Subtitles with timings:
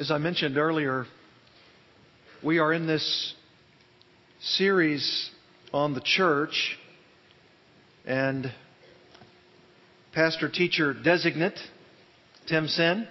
[0.00, 1.04] As I mentioned earlier,
[2.42, 3.34] we are in this
[4.40, 5.28] series
[5.74, 6.78] on the church,
[8.06, 8.50] and
[10.14, 11.58] pastor teacher designate
[12.46, 13.06] Tim Sen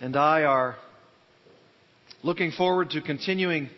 [0.00, 0.76] and I are
[2.22, 3.68] looking forward to continuing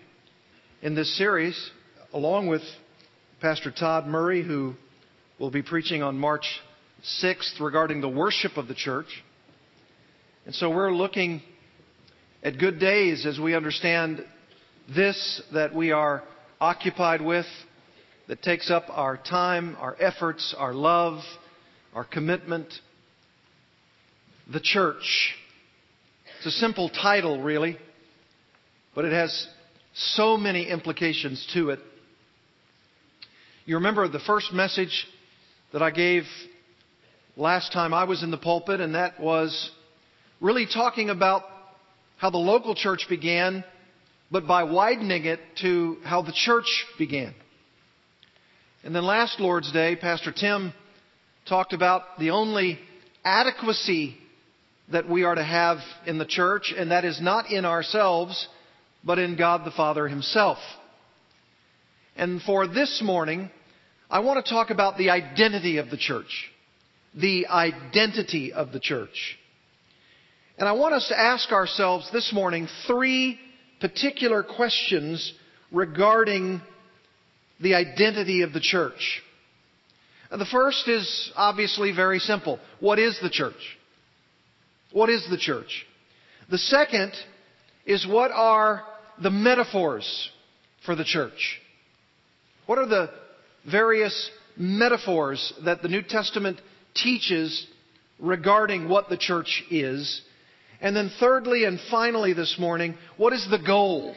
[0.80, 1.72] in this series
[2.12, 2.62] along with
[3.40, 4.74] Pastor Todd Murray, who
[5.40, 6.46] will be preaching on March
[7.20, 9.24] 6th regarding the worship of the church.
[10.46, 11.42] And so we're looking
[12.42, 14.24] at good days as we understand
[14.94, 16.22] this that we are
[16.60, 17.46] occupied with,
[18.28, 21.20] that takes up our time, our efforts, our love,
[21.94, 22.72] our commitment.
[24.52, 25.34] The church.
[26.38, 27.76] It's a simple title, really,
[28.94, 29.48] but it has
[29.94, 31.80] so many implications to it.
[33.66, 35.06] You remember the first message
[35.72, 36.22] that I gave
[37.36, 39.70] last time I was in the pulpit, and that was
[40.40, 41.42] really talking about
[42.18, 43.64] how the local church began,
[44.30, 47.34] but by widening it to how the church began.
[48.84, 50.72] And then last Lord's Day, Pastor Tim
[51.48, 52.78] talked about the only
[53.24, 54.16] adequacy
[54.90, 58.48] that we are to have in the church, and that is not in ourselves,
[59.04, 60.58] but in God the Father Himself.
[62.16, 63.50] And for this morning,
[64.10, 66.50] I want to talk about the identity of the church.
[67.14, 69.37] The identity of the church.
[70.58, 73.38] And I want us to ask ourselves this morning three
[73.80, 75.32] particular questions
[75.70, 76.60] regarding
[77.60, 79.22] the identity of the church.
[80.32, 82.58] The first is obviously very simple.
[82.80, 83.78] What is the church?
[84.92, 85.86] What is the church?
[86.50, 87.12] The second
[87.86, 88.82] is what are
[89.22, 90.30] the metaphors
[90.84, 91.60] for the church?
[92.66, 93.10] What are the
[93.70, 96.60] various metaphors that the New Testament
[96.94, 97.64] teaches
[98.18, 100.22] regarding what the church is.
[100.80, 104.14] And then, thirdly and finally, this morning, what is the goal,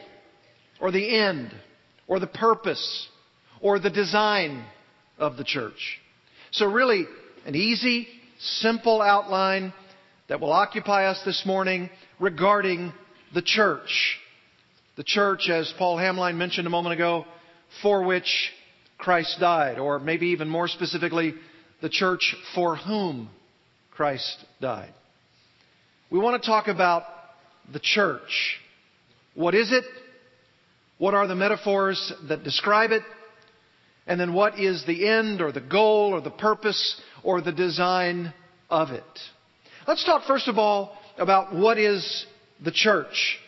[0.80, 1.52] or the end,
[2.06, 3.08] or the purpose,
[3.60, 4.64] or the design
[5.18, 6.00] of the church?
[6.52, 7.06] So, really,
[7.46, 8.06] an easy,
[8.38, 9.72] simple outline
[10.28, 11.90] that will occupy us this morning
[12.20, 12.92] regarding
[13.34, 14.18] the church.
[14.96, 17.24] The church, as Paul Hamline mentioned a moment ago,
[17.82, 18.52] for which
[18.98, 21.34] Christ died, or maybe even more specifically,
[21.80, 23.28] the church for whom
[23.90, 24.94] Christ died.
[26.12, 27.04] We want to talk about
[27.72, 28.60] the church.
[29.34, 29.84] What is it?
[30.98, 33.00] What are the metaphors that describe it?
[34.06, 38.34] And then what is the end or the goal or the purpose or the design
[38.68, 39.02] of it?
[39.88, 42.26] Let's talk first of all about what is
[42.62, 43.38] the church.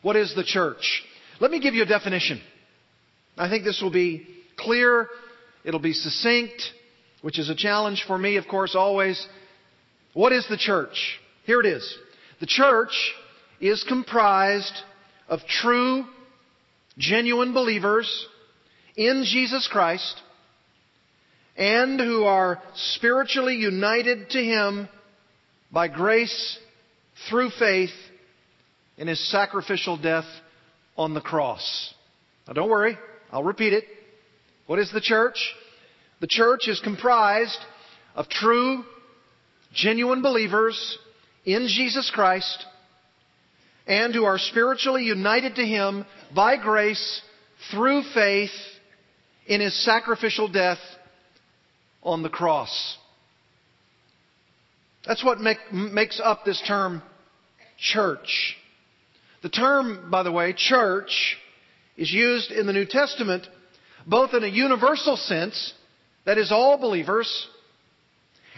[0.00, 1.02] What is the church?
[1.40, 2.40] Let me give you a definition.
[3.36, 4.26] I think this will be
[4.56, 5.08] clear,
[5.62, 6.72] it'll be succinct,
[7.20, 9.22] which is a challenge for me, of course, always.
[10.14, 11.20] What is the church?
[11.48, 11.98] Here it is.
[12.40, 12.92] The church
[13.58, 14.82] is comprised
[15.30, 16.04] of true,
[16.98, 18.26] genuine believers
[18.98, 20.20] in Jesus Christ
[21.56, 24.90] and who are spiritually united to Him
[25.72, 26.58] by grace
[27.30, 27.94] through faith
[28.98, 30.28] in His sacrificial death
[30.98, 31.94] on the cross.
[32.46, 32.98] Now don't worry,
[33.32, 33.84] I'll repeat it.
[34.66, 35.38] What is the church?
[36.20, 37.58] The church is comprised
[38.14, 38.84] of true,
[39.72, 40.98] genuine believers
[41.54, 42.66] in Jesus Christ
[43.86, 46.04] and who are spiritually united to Him
[46.34, 47.22] by grace
[47.70, 48.50] through faith
[49.46, 50.78] in His sacrificial death
[52.02, 52.98] on the cross.
[55.06, 57.02] That's what make, makes up this term
[57.78, 58.54] church.
[59.42, 61.38] The term, by the way, church,
[61.96, 63.46] is used in the New Testament
[64.06, 65.72] both in a universal sense,
[66.26, 67.48] that is all believers,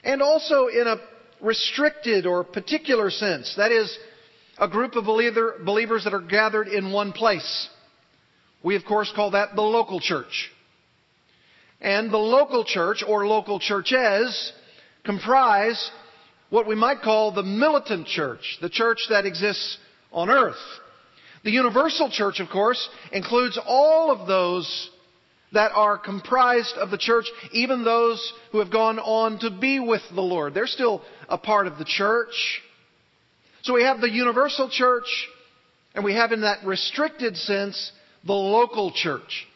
[0.02, 0.96] and also in a
[1.42, 3.96] restricted or particular sense, that is
[4.58, 7.68] a group of believer, believers that are gathered in one place.
[8.62, 10.50] We of course call that the local church.
[11.80, 14.52] And the local church or local churches
[15.04, 15.90] comprise
[16.50, 19.78] what we might call the militant church, the church that exists
[20.12, 20.58] on earth.
[21.42, 24.90] The universal church, of course, includes all of those
[25.52, 30.02] that are comprised of the church, even those who have gone on to be with
[30.14, 30.54] the Lord.
[30.54, 32.62] They're still a part of the church.
[33.62, 35.28] So we have the universal church,
[35.94, 37.92] and we have in that restricted sense
[38.24, 39.46] the local church.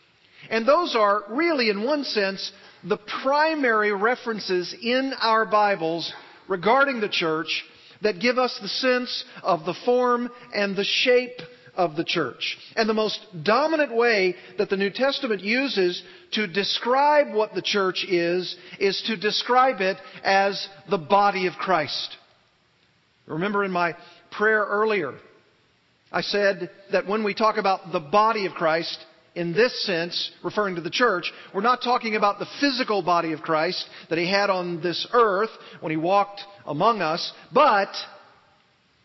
[0.50, 2.52] And those are really, in one sense,
[2.82, 6.12] the primary references in our Bibles
[6.48, 7.64] regarding the church
[8.02, 11.40] that give us the sense of the form and the shape
[11.76, 12.56] of the church.
[12.76, 18.04] And the most dominant way that the New Testament uses to describe what the church
[18.08, 22.16] is, is to describe it as the body of Christ.
[23.26, 23.96] Remember in my
[24.30, 25.14] prayer earlier,
[26.12, 28.98] I said that when we talk about the body of Christ,
[29.34, 33.40] in this sense, referring to the church, we're not talking about the physical body of
[33.40, 35.50] Christ that he had on this earth
[35.80, 37.88] when he walked among us, but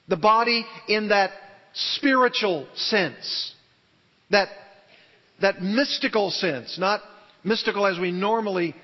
[0.07, 1.31] the body in that
[1.73, 3.53] spiritual sense.
[4.31, 4.49] That,
[5.41, 7.01] that mystical sense, not
[7.43, 8.75] mystical as we normally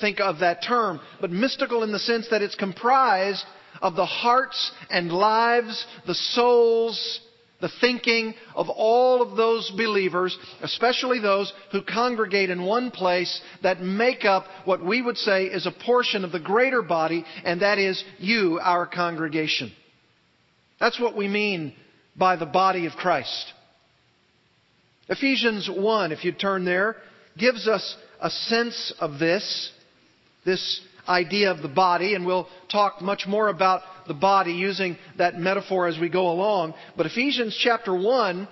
[0.00, 3.44] think of that term, but mystical in the sense that it's comprised
[3.80, 7.20] of the hearts and lives, the souls,
[7.60, 13.80] the thinking of all of those believers, especially those who congregate in one place that
[13.80, 17.78] make up what we would say is a portion of the greater body, and that
[17.78, 19.72] is you, our congregation.
[20.80, 21.74] That's what we mean
[22.16, 23.52] by the body of Christ.
[25.08, 26.96] Ephesians 1, if you turn there,
[27.36, 29.70] gives us a sense of this,
[30.44, 35.38] this idea of the body, and we'll talk much more about the body using that
[35.38, 36.74] metaphor as we go along.
[36.96, 38.48] But Ephesians chapter 1,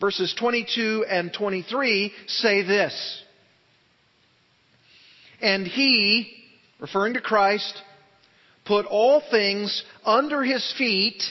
[0.00, 3.22] verses 22 and 23 say this.
[5.40, 6.32] And he,
[6.80, 7.80] referring to Christ,
[8.64, 11.22] put all things under his feet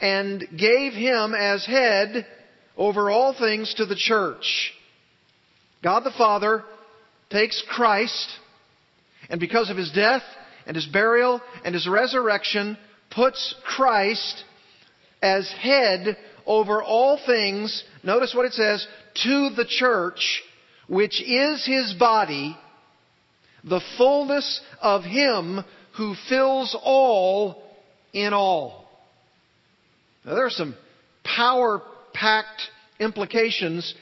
[0.00, 2.26] and gave him as head
[2.76, 4.72] over all things to the church.
[5.82, 6.64] God the Father
[7.30, 8.28] takes Christ,
[9.28, 10.22] and because of his death
[10.66, 12.78] and his burial and his resurrection,
[13.10, 14.44] puts Christ
[15.22, 16.16] as head
[16.46, 18.86] over all things, notice what it says,
[19.22, 20.42] to the church,
[20.88, 22.56] which is his body,
[23.64, 25.60] the fullness of him
[25.96, 27.62] who fills all
[28.12, 28.77] in all.
[30.28, 30.76] Now, there are some
[31.24, 31.80] power
[32.12, 32.60] packed
[33.00, 33.94] implications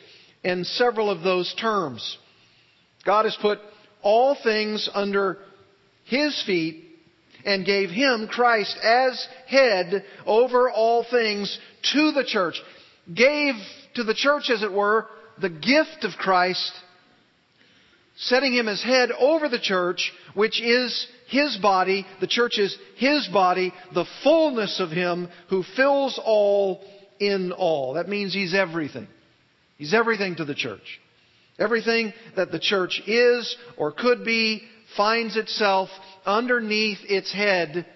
[0.43, 2.19] in several of those terms.
[3.05, 3.61] God has put
[4.02, 5.38] all things under
[6.02, 6.82] his feet
[7.44, 11.56] and gave him, Christ, as head over all things
[11.93, 12.61] to the church.
[13.14, 13.55] Gave
[13.94, 15.06] to the church, as it were,
[15.40, 16.72] the gift of Christ,
[18.16, 22.06] setting him as head over the church, which is his body.
[22.20, 26.82] The church is his body, the fullness of him who fills all
[27.20, 27.94] in all.
[27.94, 29.08] That means he's everything.
[29.78, 31.00] He's everything to the church.
[31.58, 34.62] Everything that the church is or could be
[34.96, 35.88] finds itself
[36.24, 37.86] underneath its head,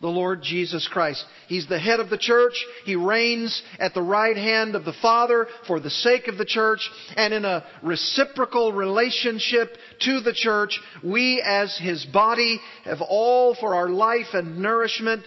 [0.00, 1.24] the Lord Jesus Christ.
[1.46, 2.54] He's the head of the church.
[2.84, 6.88] He reigns at the right hand of the Father for the sake of the church.
[7.16, 13.74] And in a reciprocal relationship to the church, we as His body have all for
[13.74, 15.24] our life and nourishment,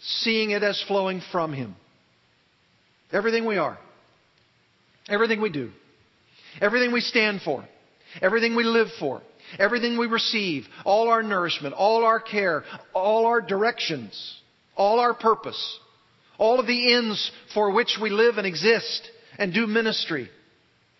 [0.00, 1.76] seeing it as flowing from Him.
[3.12, 3.78] Everything we are.
[5.10, 5.70] Everything we do.
[6.60, 7.64] Everything we stand for.
[8.22, 9.22] Everything we live for.
[9.58, 14.40] Everything we receive, all our nourishment, all our care, all our directions,
[14.76, 15.78] all our purpose,
[16.38, 20.30] all of the ends for which we live and exist and do ministry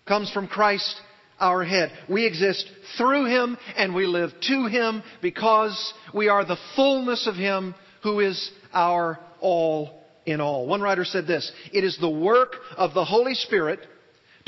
[0.06, 1.00] comes from Christ
[1.38, 1.92] our head.
[2.08, 7.36] We exist through Him and we live to Him because we are the fullness of
[7.36, 10.66] Him who is our all in all.
[10.66, 13.80] One writer said this, it is the work of the Holy Spirit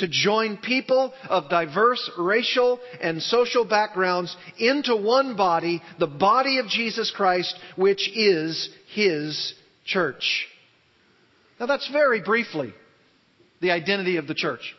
[0.00, 6.67] to join people of diverse racial and social backgrounds into one body, the body of
[6.67, 9.55] Jesus Christ, which is His
[9.85, 10.47] church.
[11.58, 12.75] Now that's very briefly
[13.61, 14.75] the identity of the church.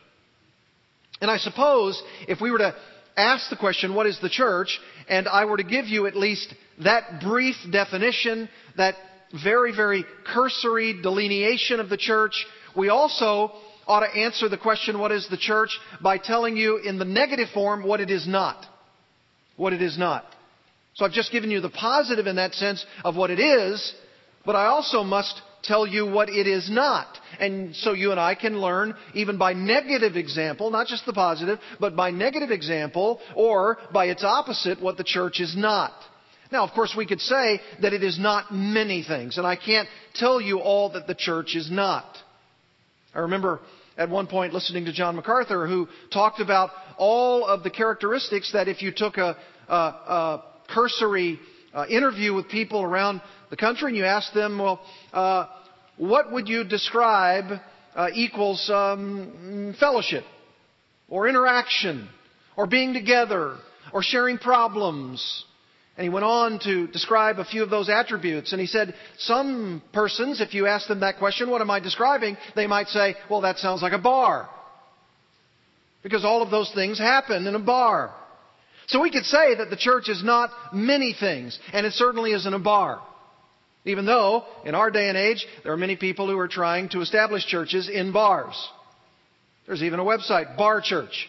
[1.20, 2.74] And I suppose if we were to
[3.16, 4.80] ask the question, what is the church?
[5.08, 8.96] And I were to give you at least that brief definition, that
[9.42, 12.44] very, very cursory delineation of the church,
[12.76, 13.52] we also
[13.92, 17.48] ought to answer the question, what is the church, by telling you in the negative
[17.52, 18.64] form what it is not.
[19.56, 20.24] What it is not.
[20.94, 23.94] So I've just given you the positive in that sense of what it is,
[24.46, 27.06] but I also must tell you what it is not.
[27.38, 31.58] And so you and I can learn, even by negative example, not just the positive,
[31.78, 35.92] but by negative example, or by its opposite, what the church is not.
[36.50, 39.88] Now, of course, we could say that it is not many things, and I can't
[40.14, 42.06] tell you all that the church is not.
[43.14, 43.60] I remember
[43.96, 48.68] at one point listening to John MacArthur who talked about all of the characteristics that
[48.68, 49.36] if you took a,
[49.68, 51.38] a, a cursory
[51.74, 53.20] uh, interview with people around
[53.50, 54.80] the country and you asked them, well,
[55.12, 55.46] uh,
[55.96, 57.60] what would you describe
[57.94, 60.24] uh, equals um, fellowship
[61.08, 62.08] or interaction
[62.56, 63.56] or being together
[63.92, 65.44] or sharing problems
[65.96, 68.52] and he went on to describe a few of those attributes.
[68.52, 72.38] And he said, some persons, if you ask them that question, what am I describing?
[72.56, 74.48] They might say, well, that sounds like a bar.
[76.02, 78.14] Because all of those things happen in a bar.
[78.86, 82.54] So we could say that the church is not many things, and it certainly isn't
[82.54, 83.00] a bar.
[83.84, 87.00] Even though, in our day and age, there are many people who are trying to
[87.00, 88.54] establish churches in bars.
[89.66, 91.28] There's even a website, Bar Church.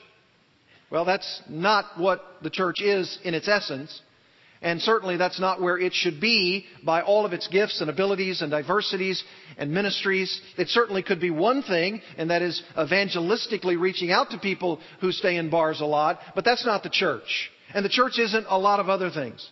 [0.89, 4.01] Well, that's not what the church is in its essence.
[4.63, 8.41] And certainly that's not where it should be by all of its gifts and abilities
[8.41, 9.22] and diversities
[9.58, 10.41] and ministries.
[10.58, 15.12] It certainly could be one thing, and that is evangelistically reaching out to people who
[15.12, 17.51] stay in bars a lot, but that's not the church.
[17.74, 19.48] And the church isn't a lot of other things.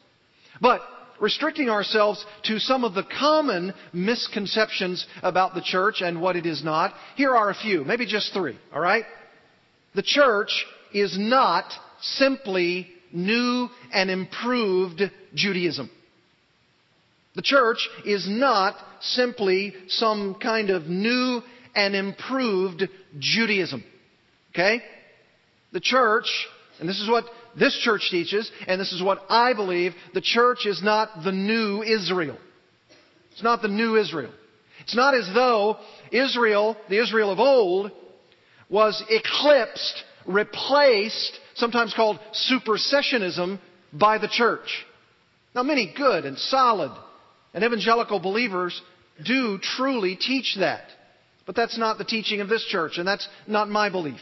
[0.61, 0.79] But
[1.19, 6.63] restricting ourselves to some of the common misconceptions about the church and what it is
[6.63, 9.03] not, here are a few, maybe just three, alright?
[9.93, 11.65] The church is not
[11.99, 15.01] simply new and improved
[15.33, 15.89] Judaism.
[17.35, 21.41] The church is not simply some kind of new
[21.75, 22.83] and improved
[23.19, 23.83] Judaism.
[24.53, 24.81] Okay?
[25.71, 26.25] The church,
[26.79, 27.25] and this is what
[27.57, 31.81] this church teaches, and this is what I believe, the church is not the new
[31.83, 32.37] Israel.
[33.31, 34.31] It's not the new Israel.
[34.81, 35.77] It's not as though
[36.11, 37.91] Israel, the Israel of old,
[38.69, 42.19] was eclipsed, replaced sometimes called
[42.51, 43.59] supersessionism,
[43.93, 44.85] by the church.
[45.53, 46.91] Now, many good and solid
[47.53, 48.79] and evangelical believers
[49.23, 50.83] do truly teach that.
[51.45, 54.21] But that's not the teaching of this church, and that's not my belief.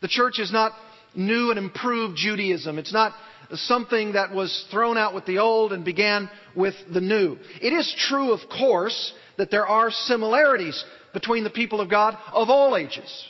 [0.00, 0.72] The church is not
[1.14, 2.78] new and improved Judaism.
[2.78, 3.12] It's not
[3.52, 7.36] something that was thrown out with the old and began with the new.
[7.60, 10.82] It is true, of course, that there are similarities
[11.12, 13.29] between the people of God of all ages.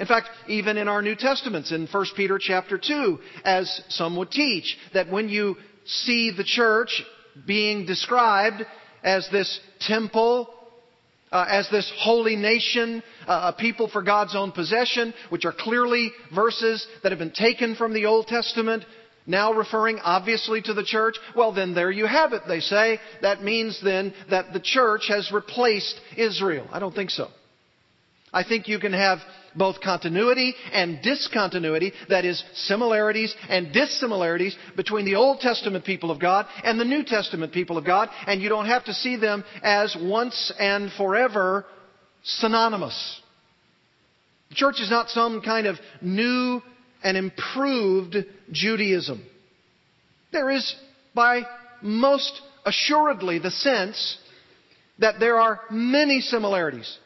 [0.00, 4.30] In fact, even in our New Testaments, in 1 Peter chapter 2, as some would
[4.30, 7.02] teach, that when you see the church
[7.46, 8.64] being described
[9.04, 10.48] as this temple,
[11.30, 16.12] uh, as this holy nation, uh, a people for God's own possession, which are clearly
[16.34, 18.86] verses that have been taken from the Old Testament,
[19.26, 22.98] now referring obviously to the church, well then there you have it, they say.
[23.20, 26.66] That means then that the church has replaced Israel.
[26.72, 27.28] I don't think so.
[28.32, 29.18] I think you can have
[29.56, 36.20] both continuity and discontinuity, that is, similarities and dissimilarities between the Old Testament people of
[36.20, 39.44] God and the New Testament people of God, and you don't have to see them
[39.62, 41.66] as once and forever
[42.22, 43.20] synonymous.
[44.50, 46.62] The church is not some kind of new
[47.02, 48.16] and improved
[48.52, 49.24] Judaism.
[50.32, 50.76] There is,
[51.14, 51.42] by
[51.82, 54.18] most assuredly, the sense
[54.98, 56.98] that there are many similarities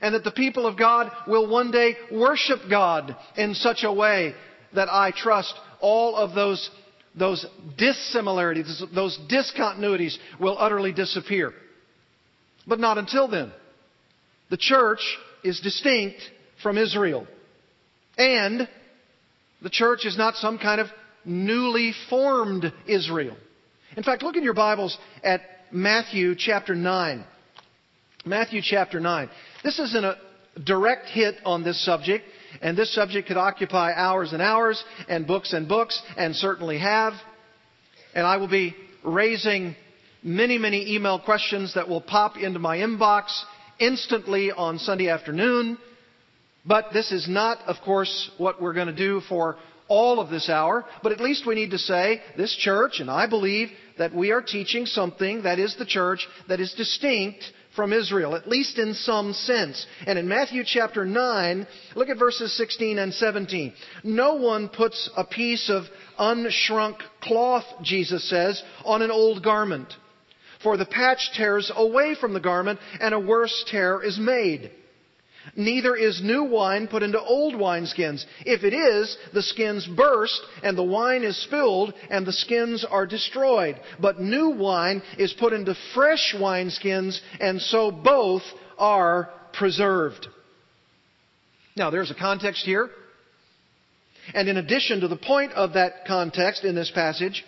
[0.00, 4.34] and that the people of God will one day worship God in such a way
[4.74, 6.70] that I trust all of those,
[7.14, 7.44] those
[7.76, 11.52] dissimilarities, those discontinuities will utterly disappear.
[12.66, 13.52] But not until then.
[14.50, 15.00] The church
[15.42, 16.20] is distinct
[16.62, 17.26] from Israel.
[18.16, 18.68] And
[19.62, 20.88] the church is not some kind of
[21.24, 23.36] newly formed Israel.
[23.96, 27.24] In fact, look in your Bibles at Matthew chapter 9.
[28.24, 29.28] Matthew chapter 9.
[29.62, 30.16] This isn't a uh,
[30.64, 32.24] direct hit on this subject,
[32.60, 37.14] and this subject could occupy hours and hours, and books and books, and certainly have.
[38.14, 39.74] And I will be raising
[40.22, 43.30] many, many email questions that will pop into my inbox
[43.78, 45.78] instantly on Sunday afternoon.
[46.64, 49.56] But this is not, of course, what we're going to do for
[49.88, 53.26] all of this hour, but at least we need to say this church, and I
[53.26, 58.34] believe that we are teaching something that is the church that is distinct from Israel,
[58.34, 59.86] at least in some sense.
[60.06, 63.72] And in Matthew chapter 9, look at verses 16 and 17.
[64.04, 65.84] No one puts a piece of
[66.18, 69.92] unshrunk cloth, Jesus says, on an old garment.
[70.62, 74.70] For the patch tears away from the garment, and a worse tear is made.
[75.56, 78.24] Neither is new wine put into old wineskins.
[78.46, 83.06] If it is, the skins burst, and the wine is spilled, and the skins are
[83.06, 83.80] destroyed.
[84.00, 88.42] But new wine is put into fresh wineskins, and so both
[88.78, 90.26] are preserved.
[91.76, 92.90] Now, there's a context here.
[94.34, 97.44] And in addition to the point of that context in this passage,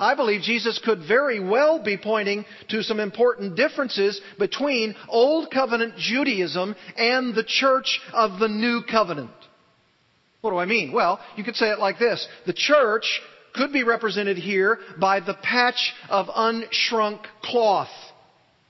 [0.00, 5.96] I believe Jesus could very well be pointing to some important differences between Old Covenant
[5.98, 9.30] Judaism and the church of the New Covenant.
[10.40, 10.92] What do I mean?
[10.92, 12.26] Well, you could say it like this.
[12.46, 13.20] The church
[13.54, 17.90] could be represented here by the patch of unshrunk cloth,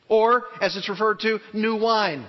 [0.08, 2.26] or, as it's referred to, new wine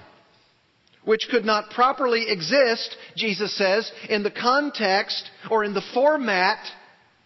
[1.03, 6.59] which could not properly exist, Jesus says, in the context or in the format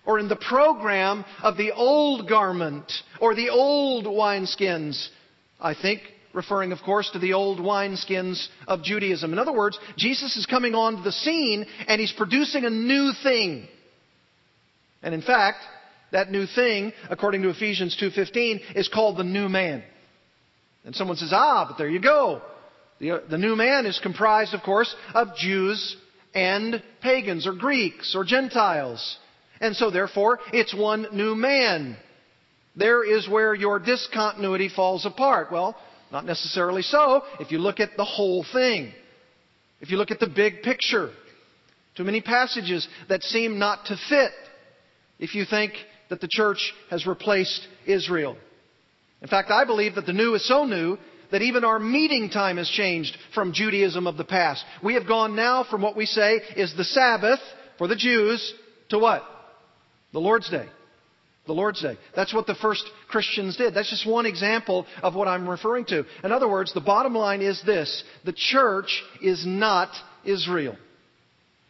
[0.05, 5.07] or in the program of the old garment or the old wineskins.
[5.59, 6.01] I think
[6.33, 9.31] referring, of course, to the old wineskins of Judaism.
[9.31, 13.67] In other words, Jesus is coming onto the scene and he's producing a new thing.
[15.01, 15.59] And in fact,
[16.11, 19.83] that new thing, according to Ephesians 2:15, is called the new man.
[20.83, 22.41] And someone says, ah, but there you go.
[22.99, 25.97] The, the new man is comprised, of course, of Jews
[26.33, 29.17] and pagans or Greeks or Gentiles.
[29.61, 31.97] And so therefore, it's one new man.
[32.75, 35.51] There is where your discontinuity falls apart.
[35.51, 35.77] Well,
[36.11, 38.93] not necessarily so if you look at the whole thing.
[39.81, 41.11] If you look at the big picture.
[41.95, 44.31] Too many passages that seem not to fit
[45.19, 45.73] if you think
[46.09, 48.37] that the church has replaced Israel.
[49.21, 50.97] In fact, I believe that the new is so new
[51.31, 54.63] that even our meeting time has changed from Judaism of the past.
[54.83, 57.39] We have gone now from what we say is the Sabbath
[57.77, 58.53] for the Jews
[58.89, 59.23] to what?
[60.15, 60.65] The Lord's Day.
[61.45, 61.97] The Lord's Day.
[62.15, 63.73] That's what the first Christians did.
[63.73, 66.05] That's just one example of what I'm referring to.
[66.23, 69.89] In other words, the bottom line is this the church is not
[70.23, 70.77] Israel.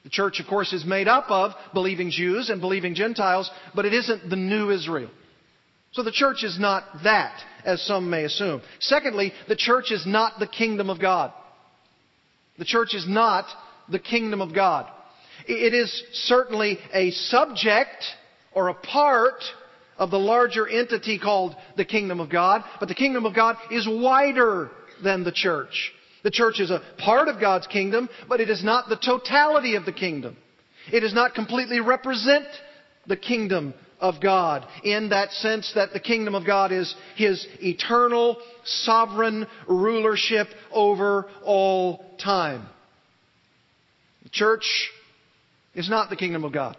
[0.04, 3.96] The church, of course, is made up of believing Jews and believing Gentiles, but it
[3.96, 5.10] isn't the new Israel.
[5.94, 8.62] So the church is not that, as some may assume.
[8.80, 11.34] Secondly, the church is not the kingdom of God.
[12.60, 13.48] The church is not
[13.90, 14.86] the kingdom of God.
[15.48, 18.06] It is certainly a subject
[18.56, 19.44] or a part
[19.98, 23.88] of the larger entity called the kingdom of God, but the kingdom of God is
[23.88, 24.72] wider
[25.04, 25.92] than the church.
[26.24, 29.86] The church is a part of God's kingdom, but it is not the totality of
[29.86, 30.36] the kingdom.
[30.92, 32.48] It does not completely represent
[33.08, 38.38] the kingdom of God in that sense that the kingdom of God is His eternal,
[38.64, 42.68] sovereign rulership over all time.
[44.24, 44.90] The church
[45.74, 46.76] is not the kingdom of God.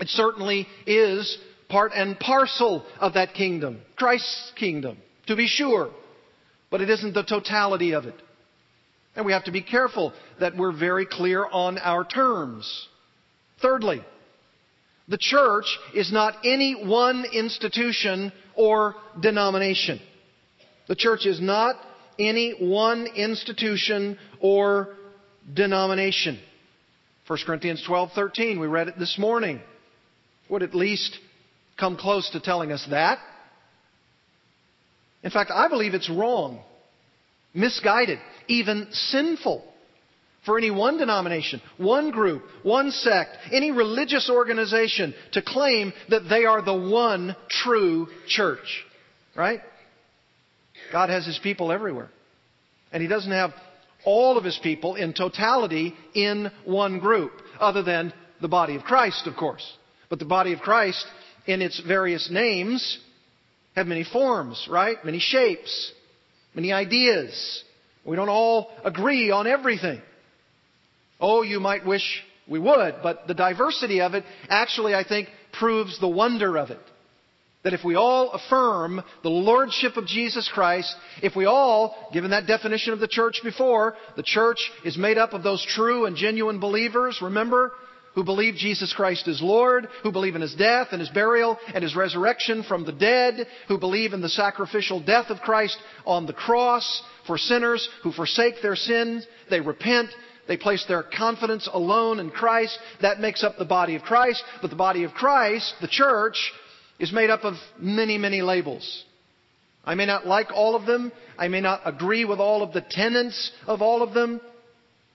[0.00, 1.38] It certainly is
[1.68, 5.90] part and parcel of that kingdom, Christ's kingdom, to be sure,
[6.70, 8.14] but it isn't the totality of it.
[9.14, 12.88] And we have to be careful that we're very clear on our terms.
[13.60, 14.02] Thirdly,
[15.08, 20.00] the church is not any one institution or denomination.
[20.88, 21.76] The church is not
[22.18, 24.94] any one institution or
[25.52, 26.38] denomination.
[27.26, 29.60] 1 Corinthians 12:13, we read it this morning.
[30.50, 31.16] Would at least
[31.78, 33.18] come close to telling us that.
[35.22, 36.60] In fact, I believe it's wrong,
[37.54, 39.64] misguided, even sinful
[40.46, 46.44] for any one denomination, one group, one sect, any religious organization to claim that they
[46.46, 48.84] are the one true church.
[49.36, 49.60] Right?
[50.92, 52.08] God has His people everywhere.
[52.92, 53.52] And He doesn't have
[54.04, 59.26] all of His people in totality in one group, other than the body of Christ,
[59.26, 59.76] of course.
[60.10, 61.06] But the body of Christ,
[61.46, 62.98] in its various names,
[63.74, 65.02] have many forms, right?
[65.04, 65.92] Many shapes,
[66.54, 67.64] many ideas.
[68.04, 70.02] We don't all agree on everything.
[71.20, 75.98] Oh, you might wish we would, but the diversity of it actually, I think, proves
[76.00, 76.80] the wonder of it.
[77.62, 80.92] That if we all affirm the Lordship of Jesus Christ,
[81.22, 85.34] if we all, given that definition of the church before, the church is made up
[85.34, 87.72] of those true and genuine believers, remember,
[88.14, 91.82] who believe Jesus Christ is Lord, who believe in His death and His burial and
[91.82, 96.32] His resurrection from the dead, who believe in the sacrificial death of Christ on the
[96.32, 100.10] cross for sinners who forsake their sins, they repent,
[100.50, 102.76] they place their confidence alone in Christ.
[103.02, 104.42] That makes up the body of Christ.
[104.60, 106.52] But the body of Christ, the church,
[106.98, 109.04] is made up of many, many labels.
[109.84, 111.12] I may not like all of them.
[111.38, 114.40] I may not agree with all of the tenets of all of them.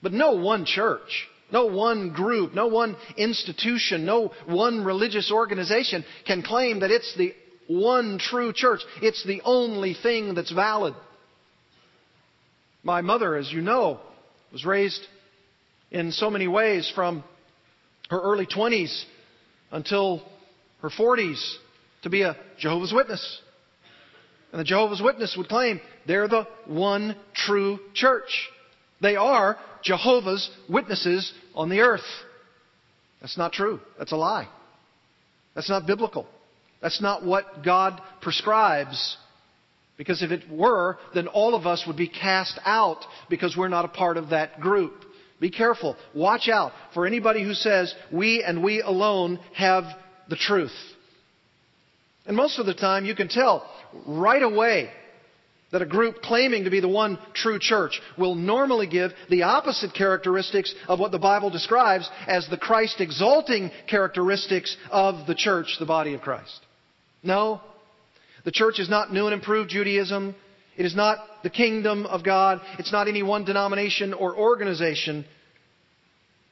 [0.02, 6.42] But no one church, no one group, no one institution, no one religious organization can
[6.42, 7.34] claim that it's the
[7.68, 8.82] one true church.
[9.02, 10.96] It's the only thing that's valid.
[12.84, 14.00] My mother, as you know,
[14.52, 15.02] was raised
[15.92, 17.24] in so many ways from
[18.10, 19.04] her early 20s
[19.72, 20.22] until
[20.82, 21.56] her 40s
[22.04, 23.42] to be a Jehovah's Witness.
[24.52, 28.50] And the Jehovah's Witness would claim they're the one true church.
[29.06, 32.02] They are Jehovah's Witnesses on the earth.
[33.22, 33.80] That's not true.
[34.00, 34.48] That's a lie.
[35.54, 36.26] That's not biblical.
[36.82, 39.16] That's not what God prescribes.
[39.96, 43.86] Because if it were, then all of us would be cast out because we're not
[43.86, 45.06] a part of that group.
[45.40, 45.96] Be careful.
[46.16, 49.84] Watch out for anybody who says we and we alone have
[50.30, 50.74] the truth.
[52.26, 53.72] And most of the time, you can tell
[54.08, 54.90] right away
[55.72, 59.94] that a group claiming to be the one true church will normally give the opposite
[59.94, 65.86] characteristics of what the Bible describes as the Christ exalting characteristics of the church, the
[65.86, 66.60] body of Christ.
[67.24, 67.62] No,
[68.44, 70.36] the church is not new and improved Judaism.
[70.78, 72.62] It is not the kingdom of God.
[72.78, 75.26] It's not any one denomination or organization.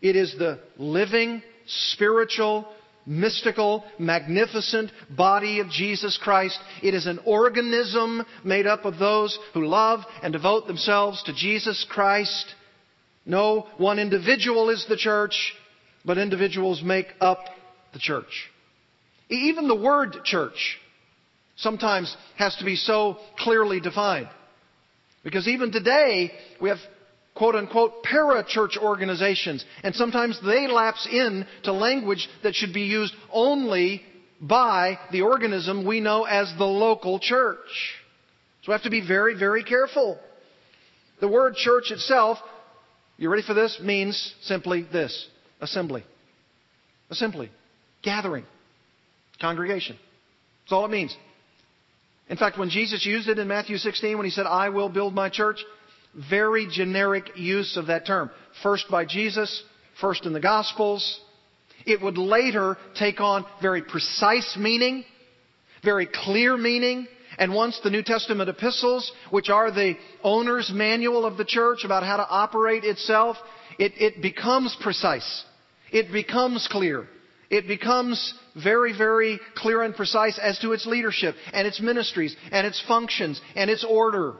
[0.02, 2.68] It is the living, spiritual,
[3.06, 6.60] mystical, magnificent body of Jesus Christ.
[6.82, 11.86] It is an organism made up of those who love and devote themselves to Jesus
[11.90, 12.56] Christ.
[13.26, 15.54] No one individual is the church,
[16.06, 17.40] but individuals make up
[17.94, 18.50] the church.
[19.30, 20.78] Even the word church
[21.56, 24.30] sometimes has to be so clearly defined.
[25.24, 26.80] Because even today, we have
[27.36, 34.04] quote unquote para-church organizations, and sometimes they lapse into language that should be used only
[34.40, 37.58] by the organism we know as the local church.
[38.62, 40.20] So we have to be very, very careful.
[41.22, 42.38] The word church itself,
[43.18, 43.80] you ready for this?
[43.82, 45.28] Means simply this
[45.62, 46.04] assembly.
[47.10, 47.50] Assembly.
[48.04, 48.46] Gathering.
[49.40, 49.98] Congregation.
[50.64, 51.16] That's all it means.
[52.30, 55.14] In fact, when Jesus used it in Matthew 16, when he said, I will build
[55.14, 55.64] my church,
[56.30, 58.30] very generic use of that term.
[58.62, 59.64] First by Jesus,
[60.00, 61.20] first in the Gospels.
[61.86, 65.04] It would later take on very precise meaning,
[65.84, 71.38] very clear meaning, and once the New Testament epistles, which are the owner's manual of
[71.38, 73.38] the church about how to operate itself,
[73.80, 75.44] it, it becomes precise.
[75.92, 77.08] It becomes clear.
[77.50, 82.66] It becomes very, very clear and precise as to its leadership and its ministries and
[82.66, 84.36] its functions and its order.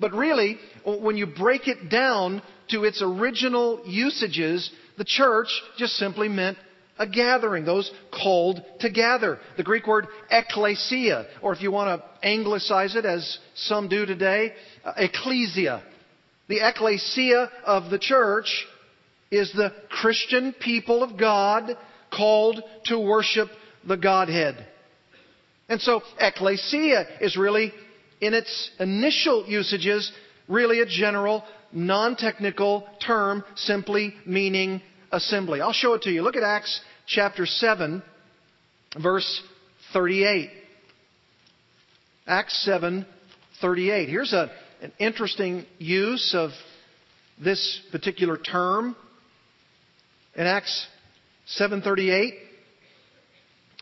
[0.00, 6.28] But really, when you break it down to its original usages, the church just simply
[6.28, 6.58] meant
[6.98, 9.38] a gathering, those called to gather.
[9.56, 14.52] The Greek word ekklesia, or if you want to anglicize it as some do today,
[14.84, 15.82] uh, ecclesia.
[16.48, 18.66] The ecclesia of the church
[19.30, 21.76] is the Christian people of God
[22.14, 23.48] called to worship
[23.86, 24.64] the Godhead.
[25.68, 27.72] And so ecclesia is really
[28.20, 30.10] in its initial usages,
[30.48, 35.60] really a general, non-technical term simply meaning assembly.
[35.60, 36.22] I'll show it to you.
[36.22, 38.02] Look at Acts chapter 7,
[39.02, 39.42] verse
[39.92, 40.50] 38.
[42.26, 43.06] Acts 7,
[43.60, 44.08] 38.
[44.08, 44.50] Here's a,
[44.82, 46.50] an interesting use of
[47.42, 48.96] this particular term.
[50.36, 50.86] In Acts
[51.58, 52.32] 7:38,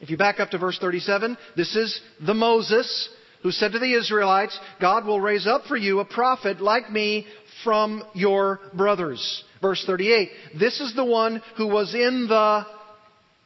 [0.01, 3.09] if you back up to verse 37, this is the Moses
[3.43, 7.27] who said to the Israelites, God will raise up for you a prophet like me
[7.65, 9.45] from your brothers.
[9.61, 10.31] Verse 38.
[10.59, 12.67] This is the one who was in the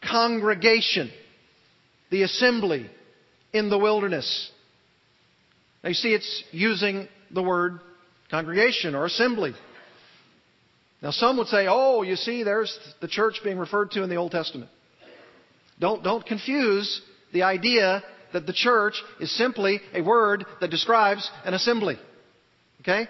[0.09, 1.11] congregation,
[2.11, 2.91] the assembly
[3.53, 4.51] in the wilderness.
[5.83, 7.81] Now you see it's using the word
[8.31, 9.55] congregation or assembly.
[11.03, 14.17] Now some would say, oh, you see, there's the church being referred to in the
[14.17, 14.71] Old Testament.
[15.79, 18.03] Don't, don't confuse the idea
[18.33, 21.99] that the church is simply a word that describes an assembly.
[22.81, 23.03] Okay?
[23.03, 23.09] It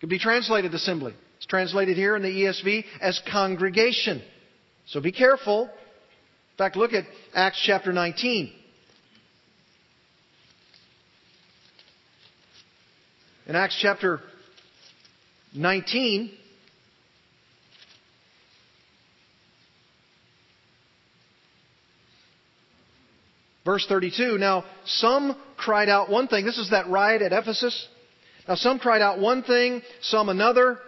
[0.00, 1.14] could be translated assembly.
[1.36, 4.22] It's translated here in the ESV as congregation.
[4.86, 5.64] So be careful.
[5.64, 8.52] In fact, look at Acts chapter 19.
[13.46, 14.20] In Acts chapter
[15.54, 16.30] 19,
[23.70, 26.44] Verse 32, now some cried out one thing.
[26.44, 27.86] This is that riot at Ephesus.
[28.48, 30.80] Now some cried out one thing, some another.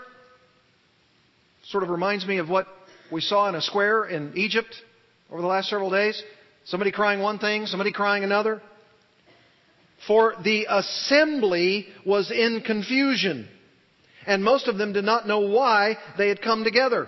[1.67, 2.67] Sort of reminds me of what
[3.13, 4.75] we saw in a square in Egypt
[5.31, 6.21] over the last several days.
[6.65, 8.61] Somebody crying one thing, somebody crying another.
[10.09, 13.49] For the assembly was in confusion,
[14.27, 17.07] and most of them did not know why they had come together.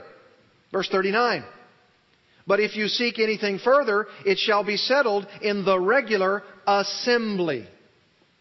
[0.70, 1.42] Verse 39.
[2.46, 7.66] But if you seek anything further, it shall be settled in the regular assembly.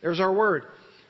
[0.02, 0.64] There's our word.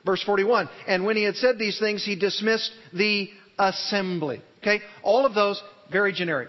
[0.04, 0.68] Verse 41.
[0.86, 4.42] And when he had said these things, he dismissed the assembly.
[4.60, 4.80] Okay?
[5.02, 6.48] All of those, very generic.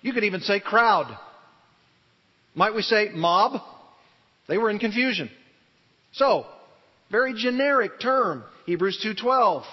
[0.00, 1.16] You could even say crowd.
[2.54, 3.60] Might we say mob?
[4.48, 5.30] They were in confusion.
[6.12, 6.46] So,
[7.10, 8.44] very generic term.
[8.66, 9.64] Hebrews 2.12.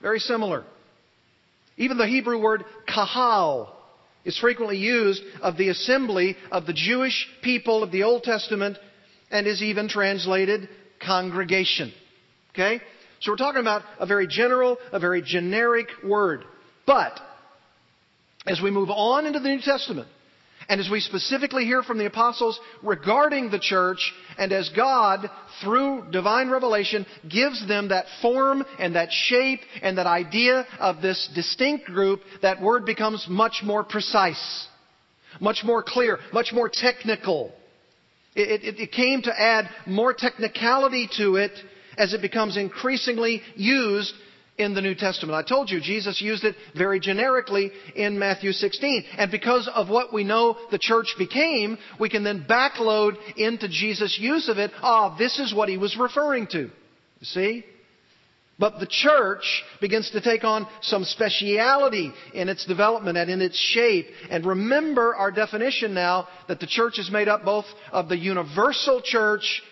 [0.00, 0.64] Very similar.
[1.76, 3.76] Even the Hebrew word kahal
[4.24, 8.78] is frequently used of the assembly of the Jewish people of the Old Testament
[9.30, 10.68] and is even translated
[11.04, 11.92] congregation.
[12.50, 12.80] Okay?
[13.20, 16.44] So we're talking about a very general, a very generic word.
[16.86, 17.18] But,
[18.46, 20.08] as we move on into the New Testament,
[20.68, 25.28] and as we specifically hear from the apostles regarding the church, and as God,
[25.62, 31.28] through divine revelation, gives them that form and that shape and that idea of this
[31.34, 34.66] distinct group, that word becomes much more precise,
[35.40, 37.52] much more clear, much more technical.
[38.34, 41.52] It, it, it came to add more technicality to it
[41.98, 44.14] as it becomes increasingly used
[44.58, 45.34] in the New Testament.
[45.34, 49.04] I told you Jesus used it very generically in Matthew 16.
[49.16, 54.18] And because of what we know the church became, we can then backload into Jesus'
[54.20, 54.70] use of it.
[54.82, 56.58] Ah, this is what he was referring to.
[56.58, 56.70] You
[57.22, 57.64] see?
[58.58, 63.56] But the church begins to take on some speciality in its development and in its
[63.56, 64.06] shape.
[64.30, 69.00] And remember our definition now that the church is made up both of the universal
[69.02, 69.62] church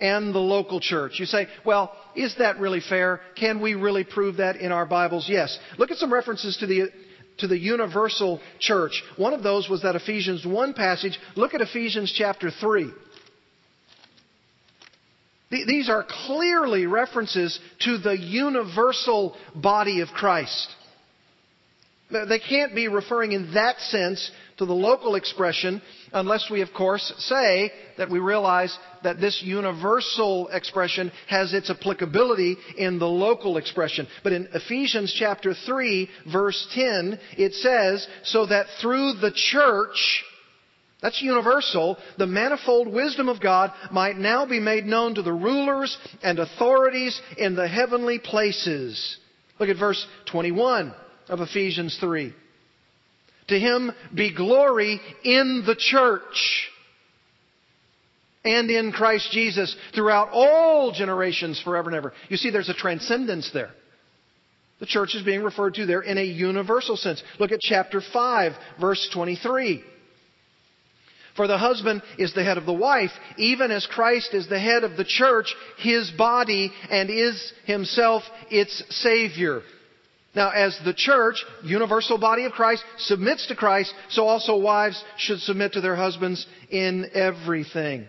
[0.00, 1.18] and the local church.
[1.18, 3.20] You say, well, is that really fair?
[3.36, 5.28] Can we really prove that in our Bibles?
[5.28, 5.58] Yes.
[5.76, 6.90] Look at some references to the
[7.38, 9.02] to the universal church.
[9.16, 11.18] One of those was that Ephesians 1 passage.
[11.36, 12.90] Look at Ephesians chapter 3.
[15.50, 20.68] These are clearly references to the universal body of Christ.
[22.10, 25.80] They can't be referring in that sense to the local expression
[26.12, 32.56] unless we, of course, say that we realize that this universal expression has its applicability
[32.76, 34.06] in the local expression.
[34.22, 40.24] But in Ephesians chapter 3, verse 10, it says, so that through the church,
[41.00, 41.96] that's universal.
[42.18, 47.20] The manifold wisdom of God might now be made known to the rulers and authorities
[47.36, 49.18] in the heavenly places.
[49.60, 50.92] Look at verse 21
[51.28, 52.34] of Ephesians 3.
[53.48, 56.68] To him be glory in the church
[58.44, 62.12] and in Christ Jesus throughout all generations forever and ever.
[62.28, 63.70] You see, there's a transcendence there.
[64.80, 67.22] The church is being referred to there in a universal sense.
[67.38, 69.82] Look at chapter 5, verse 23.
[71.36, 74.84] For the husband is the head of the wife, even as Christ is the head
[74.84, 79.62] of the church, his body, and is himself its Savior.
[80.34, 85.40] Now, as the church, universal body of Christ, submits to Christ, so also wives should
[85.40, 88.06] submit to their husbands in everything.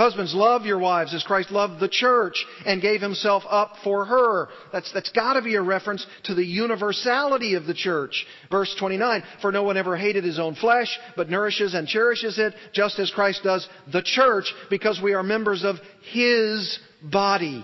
[0.00, 4.48] Husbands, love your wives as Christ loved the church and gave himself up for her.
[4.72, 8.24] That's, that's gotta be a reference to the universality of the church.
[8.50, 12.54] Verse 29, for no one ever hated his own flesh, but nourishes and cherishes it,
[12.72, 15.76] just as Christ does the church, because we are members of
[16.12, 17.62] his body.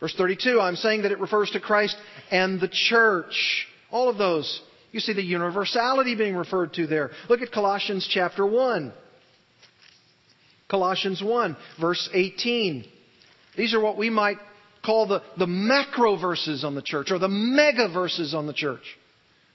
[0.00, 1.96] Verse 32, I'm saying that it refers to Christ
[2.30, 3.66] and the church.
[3.90, 4.62] All of those.
[4.92, 7.10] You see the universality being referred to there.
[7.28, 8.92] Look at Colossians chapter 1.
[10.68, 12.84] Colossians 1, verse 18.
[13.56, 14.36] These are what we might
[14.84, 18.82] call the, the macro verses on the church or the mega verses on the church.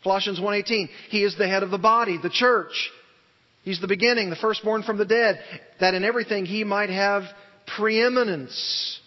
[0.04, 2.92] Colossians 1:18 He is the head of the body, the church.
[3.64, 5.40] He's the beginning, the firstborn from the dead,
[5.80, 7.24] that in everything he might have
[7.78, 9.00] preeminence.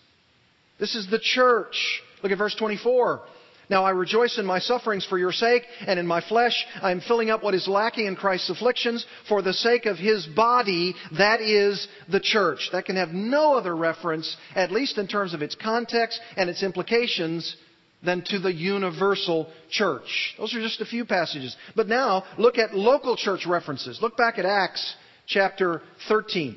[0.78, 2.02] This is the church.
[2.22, 3.22] Look at verse 24.
[3.68, 7.00] Now I rejoice in my sufferings for your sake, and in my flesh I am
[7.00, 11.40] filling up what is lacking in Christ's afflictions for the sake of his body, that
[11.40, 12.68] is the church.
[12.72, 16.62] That can have no other reference, at least in terms of its context and its
[16.62, 17.56] implications,
[18.04, 20.34] than to the universal church.
[20.38, 21.56] Those are just a few passages.
[21.74, 23.98] But now, look at local church references.
[24.00, 24.94] Look back at Acts
[25.26, 26.56] chapter 13.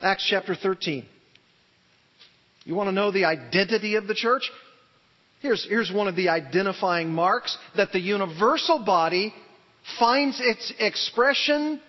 [0.00, 1.04] Acts chapter 13.
[2.64, 4.50] You want to know the identity of the church?
[5.40, 9.34] Here's, here's one of the identifying marks that the universal body
[9.98, 11.80] finds its expression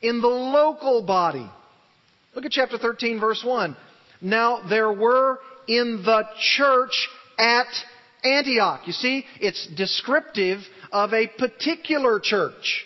[0.00, 1.48] in the local body.
[2.34, 3.76] Look at chapter 13, verse 1.
[4.20, 6.22] Now there were in the
[6.56, 7.08] church
[7.38, 7.66] at
[8.24, 8.82] Antioch.
[8.86, 10.60] You see, it's descriptive
[10.92, 12.84] of a particular church.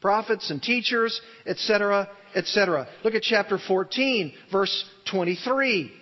[0.00, 2.88] Prophets and teachers, etc., etc.
[3.04, 5.92] Look at chapter 14, verse 23.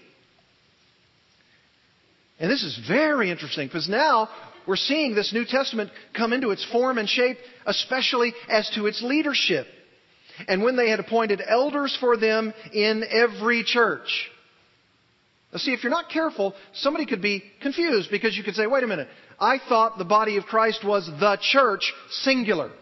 [2.43, 4.29] And this is very interesting because now
[4.67, 9.01] we're seeing this New Testament come into its form and shape, especially as to its
[9.01, 9.69] leadership.
[10.49, 14.29] And when they had appointed elders for them in every church.
[15.53, 18.83] Now, see, if you're not careful, somebody could be confused because you could say, wait
[18.83, 22.73] a minute, I thought the body of Christ was the church, singular.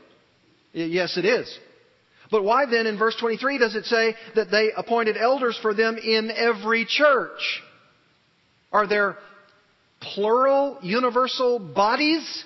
[0.73, 1.59] Yes, it is.
[2.31, 5.99] But why then in verse 23 does it say that they appointed elders for them
[5.99, 7.63] in every church?
[8.73, 9.17] Are there
[10.01, 12.45] plural universal bodies?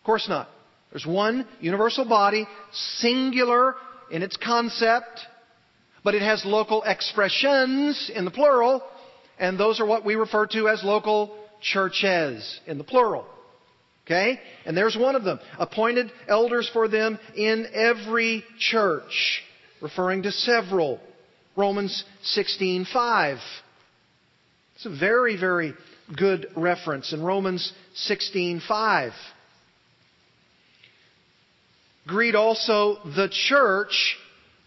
[0.00, 0.48] Of course not.
[0.90, 3.74] There's one universal body, singular
[4.10, 5.20] in its concept,
[6.04, 8.82] but it has local expressions in the plural,
[9.38, 13.24] and those are what we refer to as local churches in the plural.
[14.04, 14.38] Okay?
[14.66, 15.38] And there's one of them.
[15.58, 19.42] Appointed elders for them in every church,
[19.80, 21.00] referring to several.
[21.56, 22.04] Romans
[22.36, 23.38] 16:5.
[24.74, 25.74] It's a very, very
[26.16, 29.12] good reference in Romans 16:5.
[32.06, 34.18] Greet also the church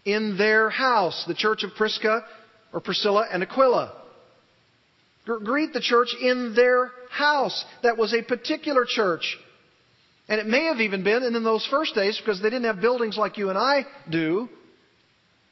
[0.04, 2.24] in their house, the church of Prisca
[2.72, 3.92] or Priscilla and Aquila.
[5.24, 7.64] Greet the church in their house.
[7.82, 9.36] That was a particular church.
[10.28, 12.80] And it may have even been, and in those first days, because they didn't have
[12.80, 14.48] buildings like you and I do,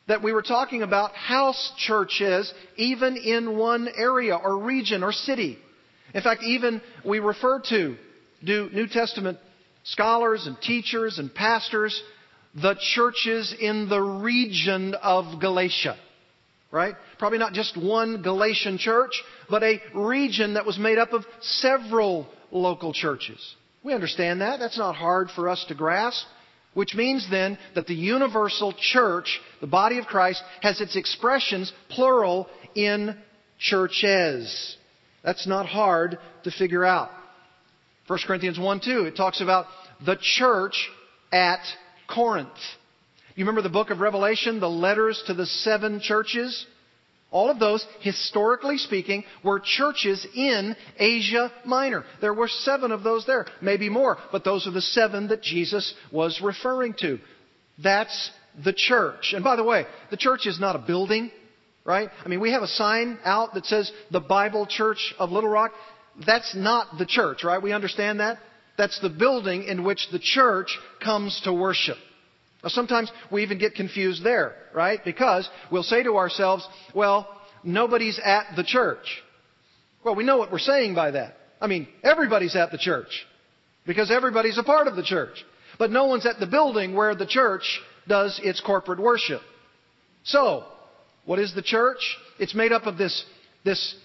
[0.06, 5.58] that we were talking about house churches, even in one area or region or city.
[6.14, 7.96] In fact, even we refer to,
[8.42, 9.38] do New Testament
[9.82, 12.00] scholars and teachers and pastors,
[12.54, 15.96] the churches in the region of Galatia.
[16.70, 16.94] Right?
[17.18, 22.26] Probably not just one Galatian church, but a region that was made up of several
[22.50, 23.54] local churches.
[23.84, 24.58] We understand that.
[24.58, 26.26] That's not hard for us to grasp.
[26.72, 32.48] Which means then that the universal church, the body of Christ, has its expressions, plural,
[32.74, 33.16] in
[33.58, 34.76] churches.
[35.24, 37.10] That's not hard to figure out.
[38.06, 39.66] 1 Corinthians 1 2, it talks about
[40.04, 40.88] the church
[41.32, 41.60] at
[42.08, 42.50] Corinth.
[43.34, 46.66] You remember the book of Revelation, the letters to the seven churches?
[47.30, 52.04] All of those, historically speaking, were churches in Asia Minor.
[52.20, 55.94] There were seven of those there, maybe more, but those are the seven that Jesus
[56.12, 57.18] was referring to.
[57.82, 58.30] That's
[58.62, 59.32] the church.
[59.34, 61.32] And by the way, the church is not a building,
[61.84, 62.08] right?
[62.24, 65.72] I mean, we have a sign out that says the Bible Church of Little Rock.
[66.26, 67.62] That's not the church, right?
[67.62, 68.38] We understand that?
[68.76, 71.98] That's the building in which the church comes to worship.
[72.62, 75.00] Now, sometimes we even get confused there, right?
[75.04, 77.28] Because we'll say to ourselves, well,
[77.62, 79.22] nobody's at the church.
[80.04, 81.36] Well, we know what we're saying by that.
[81.60, 83.26] I mean, everybody's at the church
[83.86, 85.44] because everybody's a part of the church.
[85.78, 89.40] But no one's at the building where the church does its corporate worship.
[90.24, 90.64] So,
[91.26, 92.16] what is the church?
[92.38, 93.24] It's made up of this,
[93.64, 93.96] this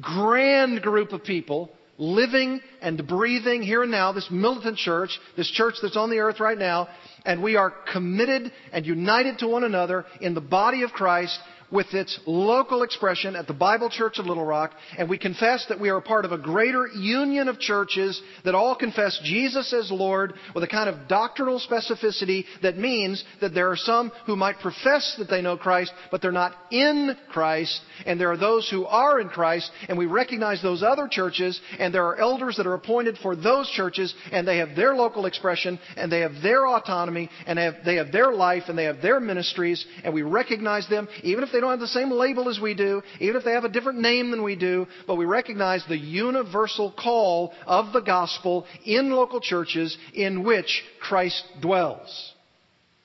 [0.00, 5.74] grand group of people living and breathing here and now, this militant church, this church
[5.82, 6.88] that's on the earth right now,
[7.26, 11.38] and we are committed and united to one another in the body of Christ
[11.70, 15.80] with its local expression at the Bible Church of Little Rock, and we confess that
[15.80, 19.90] we are a part of a greater union of churches that all confess Jesus as
[19.90, 24.58] Lord with a kind of doctrinal specificity that means that there are some who might
[24.60, 28.84] profess that they know Christ, but they're not in Christ, and there are those who
[28.86, 32.74] are in Christ, and we recognize those other churches, and there are elders that are
[32.74, 37.30] appointed for those churches, and they have their local expression, and they have their autonomy,
[37.46, 40.88] and they have, they have their life, and they have their ministries, and we recognize
[40.88, 43.52] them, even if they don't have the same label as we do, even if they
[43.52, 48.00] have a different name than we do, but we recognize the universal call of the
[48.00, 52.32] gospel in local churches in which Christ dwells.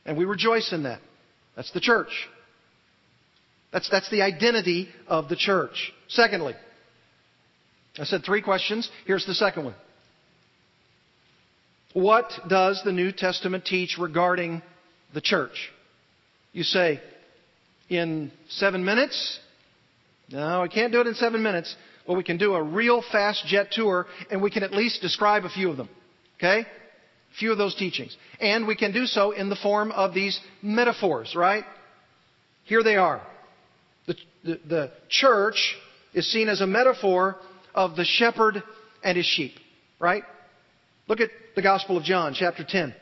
[0.06, 1.00] And we rejoice in that.
[1.56, 2.30] That's the church.
[3.72, 5.91] That's, that's the identity of the church.
[6.08, 6.54] Secondly,
[7.98, 8.89] I said three questions.
[9.06, 9.76] Here's the second one.
[11.94, 14.62] What does the New Testament teach regarding
[15.13, 15.72] the church?
[16.52, 17.02] You say,
[17.89, 19.39] in seven minutes?
[20.30, 21.76] No, we can't do it in seven minutes.
[22.08, 25.43] but we can do a real fast jet tour and we can at least describe
[25.45, 25.89] a few of them.
[26.38, 26.62] Okay?
[26.62, 28.15] A few of those teachings.
[28.39, 31.63] And we can do so in the form of these metaphors, right?
[32.63, 33.21] Here they are.
[34.08, 35.76] The, the, the church
[36.13, 37.38] is seen as a metaphor
[37.74, 38.63] of the shepherd
[39.04, 39.54] and his sheep,
[40.00, 40.24] right?
[41.08, 42.95] Look at the Gospel of John, chapter 10.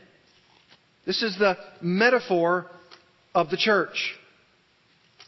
[1.06, 2.68] This is the metaphor
[3.36, 4.16] of the church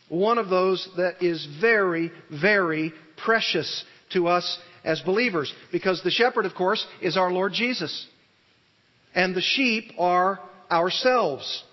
[0.10, 5.54] one of those that is very, very precious to us as believers.
[5.72, 8.08] Because the shepherd, of course, is our Lord Jesus.
[9.14, 10.40] And the sheep are
[10.70, 11.64] ourselves.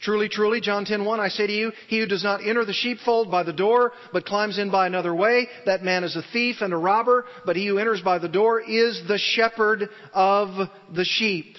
[0.00, 3.32] Truly, truly, John 10:1, I say to you, he who does not enter the sheepfold
[3.32, 6.72] by the door, but climbs in by another way, that man is a thief and
[6.72, 11.56] a robber, but he who enters by the door is the shepherd of the sheep.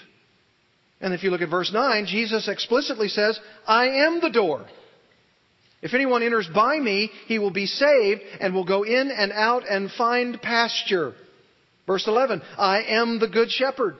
[1.00, 4.66] And if you look at verse 9, Jesus explicitly says, I am the door.
[5.82, 9.62] If anyone enters by me, he will be saved and will go in and out
[9.68, 11.14] and find pasture.
[11.86, 13.96] Verse 11, I am the good shepherd.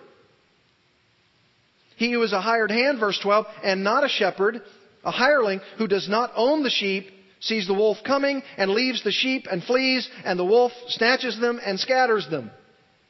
[1.96, 4.60] He who is a hired hand, verse 12, and not a shepherd,
[5.04, 7.08] a hireling who does not own the sheep,
[7.40, 11.58] sees the wolf coming and leaves the sheep and flees, and the wolf snatches them
[11.64, 12.50] and scatters them.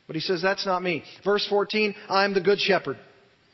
[0.07, 1.03] But he says, that's not me.
[1.25, 2.97] Verse 14, I am the good shepherd.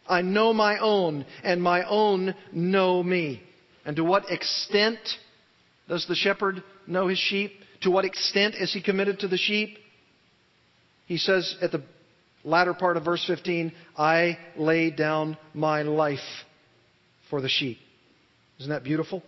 [0.08, 3.42] I know my own, and my own know me.
[3.84, 4.98] And to what extent
[5.88, 7.52] does the shepherd know his sheep?
[7.82, 9.78] To what extent is he committed to the sheep?
[11.06, 11.82] He says at the
[12.44, 16.18] latter part of verse 15, I lay down my life
[17.30, 17.78] for the sheep.
[18.58, 19.22] Isn't that beautiful?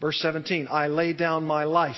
[0.00, 1.96] Verse 17, I lay down my life.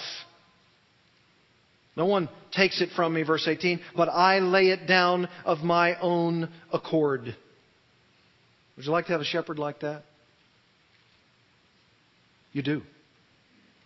[1.97, 5.99] No one takes it from me, verse 18, but I lay it down of my
[6.01, 7.35] own accord.
[8.77, 10.05] Would you like to have a shepherd like that?
[12.53, 12.83] You do.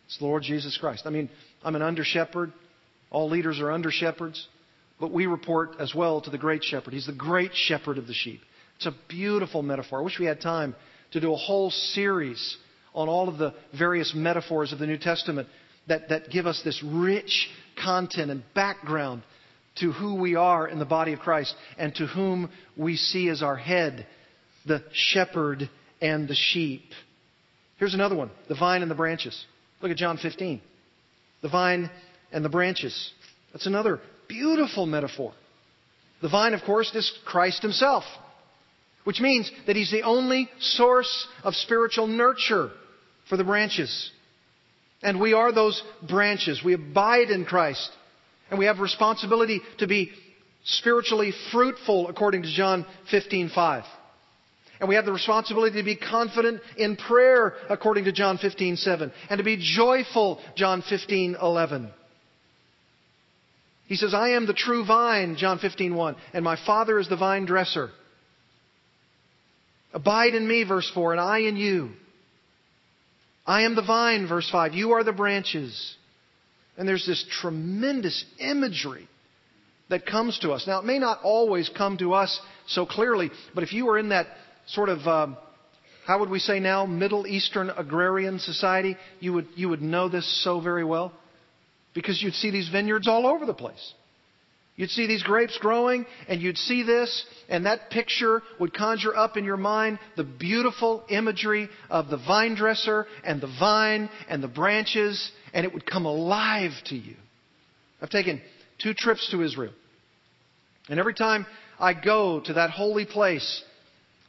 [0.07, 1.03] It's the Lord Jesus Christ.
[1.07, 1.29] I mean,
[1.63, 2.53] I'm an under shepherd.
[3.11, 4.47] All leaders are under shepherds.
[5.01, 6.95] But we report as well to the great shepherd.
[6.95, 8.41] He's the great shepherd of the sheep.
[8.77, 10.01] It's a beautiful metaphor.
[10.01, 10.75] I wish we had time
[11.13, 12.57] to do a whole series
[12.95, 15.49] on all of the various metaphors of the New Testament
[15.89, 17.49] that, that give us this rich
[17.83, 19.23] content and background
[19.77, 23.43] to who we are in the body of Christ and to whom we see as
[23.43, 24.07] our head,
[24.67, 25.69] the shepherd
[26.01, 26.83] and the sheep.
[27.79, 29.45] Here's another one the vine and the branches.
[29.81, 30.61] Look at John 15.
[31.43, 31.91] The vine
[32.33, 33.13] and the branches.
[33.53, 35.33] That's another beautiful metaphor.
[36.23, 38.05] The vine, of course, is Christ Himself,
[39.05, 42.71] which means that He's the only source of spiritual nurture
[43.29, 44.11] for the branches.
[45.05, 46.65] And we are those branches.
[46.65, 47.91] We abide in Christ.
[48.51, 50.11] And we have responsibility to be
[50.65, 53.85] spiritually fruitful according to John 15:5.
[54.81, 59.39] And we have the responsibility to be confident in prayer according to John 15:7 and
[59.39, 61.91] to be joyful John 15:11.
[63.87, 67.45] He says, "I am the true vine," John 15:1, "and my Father is the vine
[67.45, 67.91] dresser."
[69.93, 71.93] Abide in me verse 4 and I in you.
[73.47, 74.75] I am the vine, verse 5.
[74.75, 75.97] You are the branches.
[76.77, 79.09] And there's this tremendous imagery
[79.91, 80.67] that comes to us.
[80.67, 84.09] Now, it may not always come to us so clearly, but if you were in
[84.09, 84.27] that
[84.67, 85.37] sort of, um,
[86.07, 90.43] how would we say now, Middle Eastern agrarian society, you would, you would know this
[90.43, 91.13] so very well
[91.95, 93.93] because you'd see these vineyards all over the place.
[94.77, 99.37] You'd see these grapes growing, and you'd see this, and that picture would conjure up
[99.37, 104.49] in your mind the beautiful imagery of the vine dresser and the vine and the
[104.49, 107.15] branches, and it would come alive to you.
[108.03, 108.43] I've taken
[108.83, 109.73] two trips to Israel.
[110.89, 111.47] And every time
[111.79, 113.63] I go to that holy place,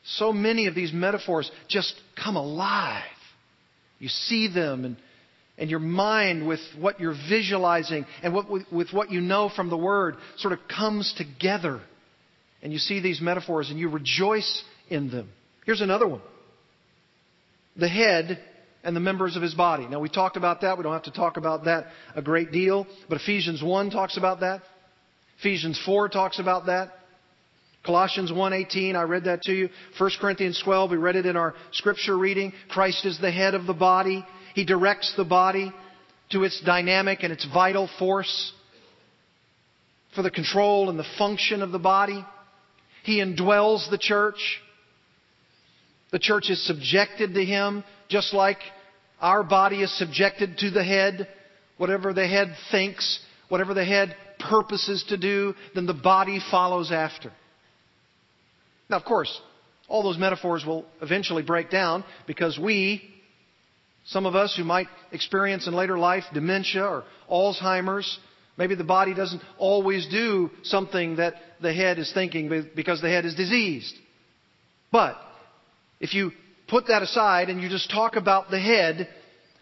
[0.04, 3.04] so many of these metaphors just come alive.
[3.98, 4.98] You see them, and
[5.58, 9.70] and your mind with what you're visualizing and what, with, with what you know from
[9.70, 11.82] the Word sort of comes together.
[12.62, 15.30] And you see these metaphors and you rejoice in them.
[15.66, 16.22] Here's another one
[17.78, 18.40] the head
[18.84, 19.88] and the members of his body.
[19.88, 20.78] Now, we talked about that.
[20.78, 22.88] We don't have to talk about that a great deal.
[23.10, 24.62] But Ephesians 1 talks about that.
[25.40, 26.94] Ephesians 4 talks about that.
[27.86, 29.70] Colossians 1:18, I read that to you.
[30.00, 32.52] 1 Corinthians 12, we read it in our scripture reading.
[32.68, 34.26] Christ is the head of the body.
[34.56, 35.72] He directs the body
[36.32, 38.54] to its dynamic and its vital force
[40.16, 42.26] for the control and the function of the body.
[43.04, 44.62] He indwells the church.
[46.12, 48.60] The church is subjected to him, just like
[49.20, 51.28] our body is subjected to the head.
[51.78, 57.34] Whatever the head thinks, whatever the head purposes to do, then the body follows after.
[58.90, 59.42] Now, of course,
[59.90, 63.15] all those metaphors will eventually break down because we,
[64.08, 68.20] some of us who might experience in later life dementia or Alzheimer's,
[68.58, 73.26] maybe the body doesn't always do something that the head is thinking because the head
[73.26, 73.96] is diseased.
[74.92, 75.18] But
[76.00, 76.32] if you
[76.68, 79.10] put that aside and you just talk about the head,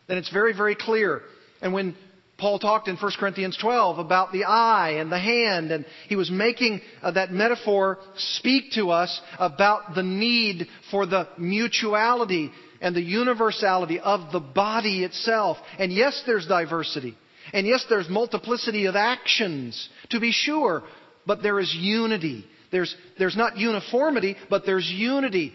[0.07, 1.21] then it's very, very clear.
[1.61, 1.95] And when
[2.37, 6.29] Paul talked in 1 Corinthians 12 about the eye and the hand, and he was
[6.29, 12.51] making uh, that metaphor speak to us about the need for the mutuality
[12.83, 15.57] and the universality of the body itself.
[15.79, 17.17] And yes, there's diversity.
[17.53, 20.83] And yes, there's multiplicity of actions, to be sure,
[21.25, 22.45] but there is unity.
[22.71, 25.53] There's, there's not uniformity, but there's unity.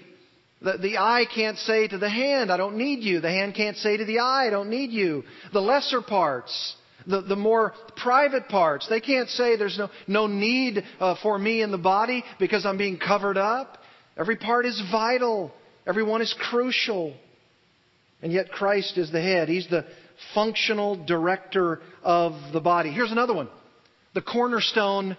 [0.63, 3.21] The, the eye can't say to the hand, I don't need you.
[3.21, 5.23] The hand can't say to the eye, I don't need you.
[5.53, 6.77] The lesser parts,
[7.07, 11.63] the, the more private parts, they can't say there's no, no need uh, for me
[11.63, 13.79] in the body because I'm being covered up.
[14.17, 15.53] Every part is vital.
[15.89, 17.15] Everyone is crucial.
[18.21, 19.49] And yet Christ is the head.
[19.49, 19.87] He's the
[20.35, 22.91] functional director of the body.
[22.91, 23.49] Here's another one.
[24.15, 25.17] The cornerstone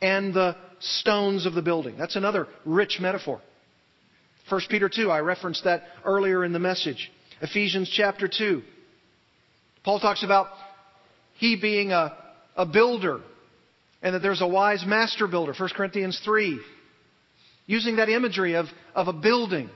[0.00, 1.96] and the stones of the building.
[1.96, 3.40] That's another rich metaphor.
[4.48, 7.12] 1 Peter 2, I referenced that earlier in the message.
[7.40, 8.62] Ephesians chapter 2.
[9.84, 10.48] Paul talks about
[11.36, 12.16] he being a,
[12.56, 13.20] a builder
[14.02, 15.54] and that there's a wise master builder.
[15.56, 16.60] 1 Corinthians 3.
[17.66, 19.70] Using that imagery of, of a building.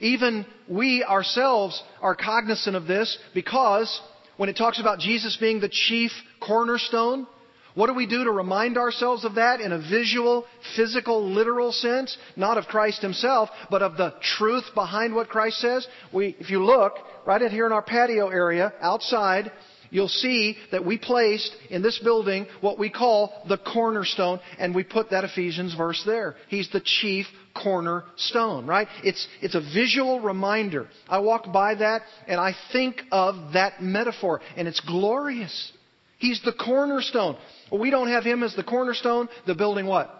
[0.00, 4.00] Even we ourselves are cognizant of this because
[4.36, 7.26] when it talks about Jesus being the chief cornerstone,
[7.74, 10.44] what do we do to remind ourselves of that in a visual,
[10.76, 12.16] physical, literal sense?
[12.36, 15.86] Not of Christ himself, but of the truth behind what Christ says?
[16.12, 16.94] We, if you look
[17.26, 19.52] right in here in our patio area outside,
[19.90, 24.82] you'll see that we placed in this building what we call the cornerstone, and we
[24.82, 26.36] put that Ephesians verse there.
[26.48, 28.88] He's the chief cornerstone, right?
[29.02, 30.88] It's, it's a visual reminder.
[31.08, 35.72] I walk by that and I think of that metaphor, and it's glorious.
[36.18, 37.36] He's the cornerstone.
[37.72, 39.28] We don't have him as the cornerstone.
[39.46, 40.14] The building what?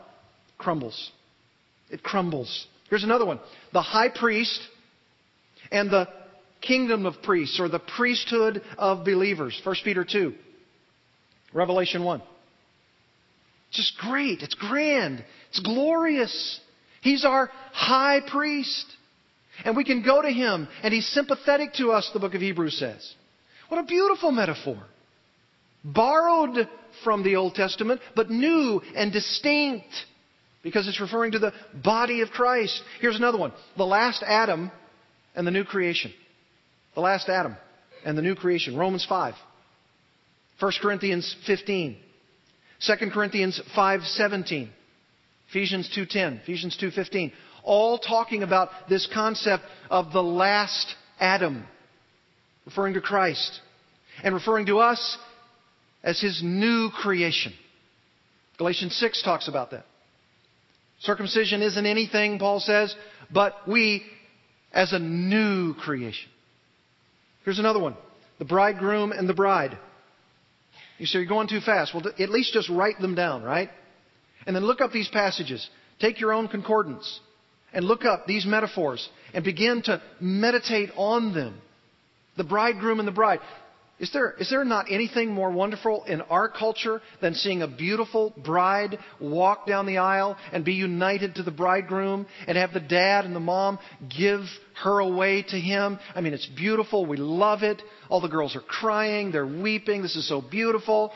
[0.57, 1.11] Crumbles.
[1.91, 2.67] It crumbles.
[2.89, 3.41] Here's another one.
[3.73, 4.61] The high priest
[5.71, 6.09] and the
[6.61, 9.61] kingdom of priests or the priesthood of believers.
[9.63, 10.35] 1 Peter 2.
[11.53, 12.23] Revelation 1.
[13.73, 14.43] Just great.
[14.43, 15.25] It's grand.
[15.51, 16.61] It's glorious.
[17.01, 18.87] He's our high priest.
[19.65, 22.79] And we can go to him, and he's sympathetic to us, the book of Hebrews
[22.79, 23.15] says.
[23.69, 24.83] What a beautiful metaphor.
[25.85, 26.69] Borrowed
[27.05, 29.89] from the Old Testament, but new and distinct
[30.63, 32.83] because it's referring to the body of Christ.
[33.01, 34.71] Here's another one the last Adam
[35.35, 36.13] and the new creation.
[36.95, 37.57] The last Adam
[38.05, 38.77] and the new creation.
[38.77, 39.35] Romans 5.
[40.59, 41.97] 1 Corinthians 15.
[42.81, 44.69] 2 Corinthians 5:17.
[45.51, 47.33] Ephesians 2:10, Ephesians 2:15,
[47.65, 51.67] all talking about this concept of the last Adam,
[52.65, 53.61] referring to Christ
[54.23, 55.19] and referring to us
[56.05, 57.53] as his new creation.
[58.59, 59.87] Galatians 6 talks about that.
[61.01, 62.95] Circumcision isn't anything, Paul says,
[63.33, 64.05] but we
[64.73, 66.31] as a new creation.
[67.45, 67.97] Here's another one
[68.39, 69.77] the bridegroom and the bride.
[70.99, 71.93] You say you're going too fast.
[71.93, 73.71] Well, at least just write them down, right?
[74.47, 75.69] And then look up these passages.
[76.01, 77.21] Take your own concordance
[77.73, 81.61] and look up these metaphors and begin to meditate on them.
[82.37, 83.41] The bridegroom and the bride.
[84.01, 88.33] Is there, is there not anything more wonderful in our culture than seeing a beautiful
[88.43, 93.27] bride walk down the aisle and be united to the bridegroom and have the dad
[93.27, 93.79] and the mom
[94.09, 94.41] give
[94.83, 95.99] her away to him?
[96.15, 97.05] I mean, it's beautiful.
[97.05, 97.83] We love it.
[98.09, 99.33] All the girls are crying.
[99.33, 100.01] They're weeping.
[100.01, 101.13] This is so beautiful.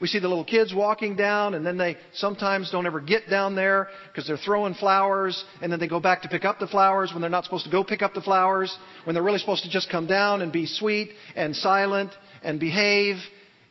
[0.00, 3.56] We see the little kids walking down, and then they sometimes don't ever get down
[3.56, 7.12] there because they're throwing flowers, and then they go back to pick up the flowers
[7.12, 9.70] when they're not supposed to go pick up the flowers, when they're really supposed to
[9.70, 12.12] just come down and be sweet and silent
[12.44, 13.16] and behave,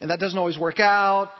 [0.01, 1.32] and that doesn't always work out.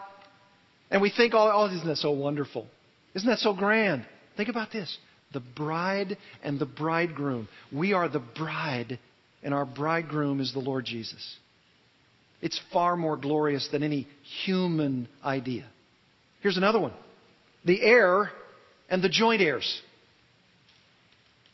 [0.90, 2.66] And we think, oh, isn't that so wonderful?
[3.14, 4.06] Isn't that so grand?
[4.38, 4.98] Think about this
[5.34, 7.50] the bride and the bridegroom.
[7.74, 9.00] We are the bride,
[9.44, 11.36] and our bridegroom is the Lord Jesus.
[12.42, 14.08] It's far more glorious than any
[14.46, 15.66] human idea.
[16.42, 16.94] Here's another one
[17.66, 18.32] the heir
[18.90, 19.82] and the joint heirs.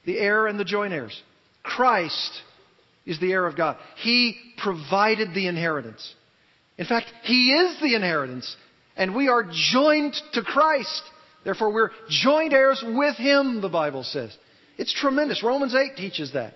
[0.06, 1.20] The heir and the joint heirs.
[1.64, 2.42] Christ
[3.06, 3.78] is the heir of God.
[3.98, 6.14] He provided the inheritance.
[6.78, 8.56] In fact, He is the inheritance,
[8.98, 11.04] and we are joined to Christ.
[11.44, 14.36] Therefore, we're joint heirs with Him, the Bible says.
[14.78, 15.44] It's tremendous.
[15.44, 16.56] Romans 8 teaches that.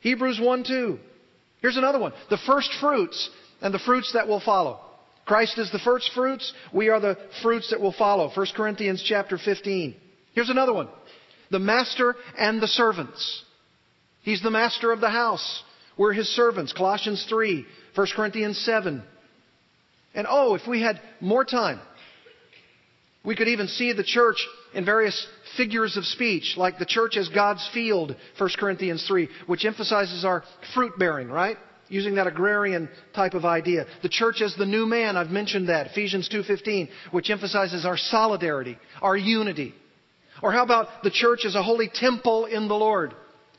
[0.00, 0.98] Hebrews 1 2.
[1.66, 3.28] Here's another one the first fruits
[3.60, 4.78] and the fruits that will follow.
[5.24, 6.52] Christ is the first fruits.
[6.72, 8.30] We are the fruits that will follow.
[8.32, 9.96] 1 Corinthians chapter 15.
[10.32, 10.88] Here's another one.
[11.50, 13.42] The master and the servants.
[14.22, 15.64] He's the master of the house.
[15.98, 16.72] We're his servants.
[16.72, 19.02] Colossians 3, 1 Corinthians 7.
[20.14, 21.80] And oh, if we had more time,
[23.26, 24.36] we could even see the church
[24.72, 29.64] in various figures of speech, like the church as God's field, 1 Corinthians 3, which
[29.64, 31.56] emphasizes our fruit bearing, right?
[31.88, 33.86] Using that agrarian type of idea.
[34.02, 38.78] The church as the new man, I've mentioned that, Ephesians 2.15, which emphasizes our solidarity,
[39.02, 39.74] our unity.
[40.42, 43.12] Or how about the church as a holy temple in the Lord?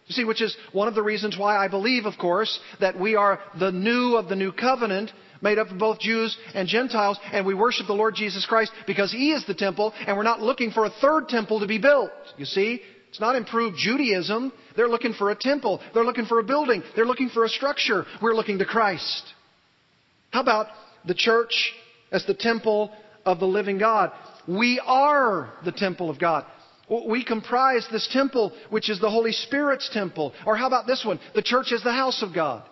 [0.07, 3.15] You see, which is one of the reasons why I believe, of course, that we
[3.15, 5.11] are the new of the new covenant
[5.42, 9.12] made up of both Jews and Gentiles, and we worship the Lord Jesus Christ because
[9.12, 12.12] He is the temple, and we're not looking for a third temple to be built.
[12.38, 12.82] You see?
[13.10, 14.52] It's not improved Judaism.
[14.76, 15.82] They're looking for a temple.
[15.94, 16.84] They're looking for a building.
[16.96, 18.06] They're looking for a structure.
[18.22, 19.24] We're looking to Christ.
[20.32, 20.68] How about
[21.06, 21.74] the church
[22.12, 22.92] as the temple
[23.26, 24.12] of the living God?
[24.48, 26.46] We are the temple of God.
[26.90, 30.34] We comprise this temple, which is the Holy Spirit's temple.
[30.46, 31.20] Or how about this one?
[31.36, 32.64] The church is the house of God.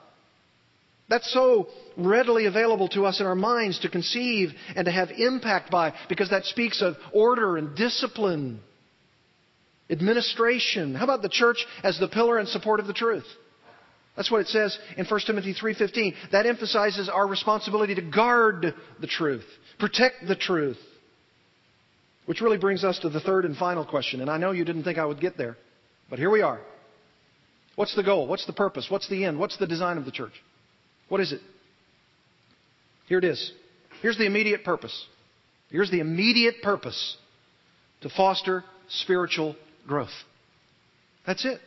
[1.08, 5.70] That's so readily available to us in our minds to conceive and to have impact
[5.70, 8.60] by because that speaks of order and discipline,
[9.90, 10.96] administration.
[10.96, 13.26] How about the church as the pillar and support of the truth?
[14.16, 16.16] That's what it says in 1 Timothy 3:15.
[16.32, 19.46] That emphasizes our responsibility to guard the truth,
[19.78, 20.80] protect the truth.
[22.26, 24.84] Which really brings us to the third and final question, and I know you didn't
[24.84, 25.58] think I would get there,
[26.10, 26.60] but here we are.
[27.76, 28.26] What's the goal?
[28.26, 28.88] What's the purpose?
[28.90, 29.38] What's the end?
[29.38, 30.34] What's the design of the church?
[31.10, 31.42] What is it?
[33.08, 33.52] Here it is.
[34.02, 35.06] Here's the immediate purpose.
[35.70, 37.18] Here's the immediate purpose
[38.02, 39.56] to foster spiritual
[39.88, 40.10] growth.
[41.26, 41.60] That's it.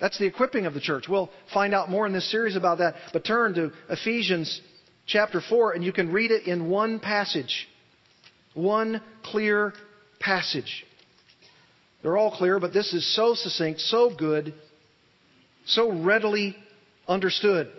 [0.00, 1.06] That's the equipping of the church.
[1.08, 2.94] We'll find out more in this series about that.
[3.12, 4.60] But turn to Ephesians
[5.06, 7.68] chapter 4 and you can read it in one passage.
[8.54, 9.74] One clear
[10.18, 10.84] passage.
[12.02, 14.54] They're all clear, but this is so succinct, so good,
[15.66, 16.56] so readily
[17.06, 17.70] understood.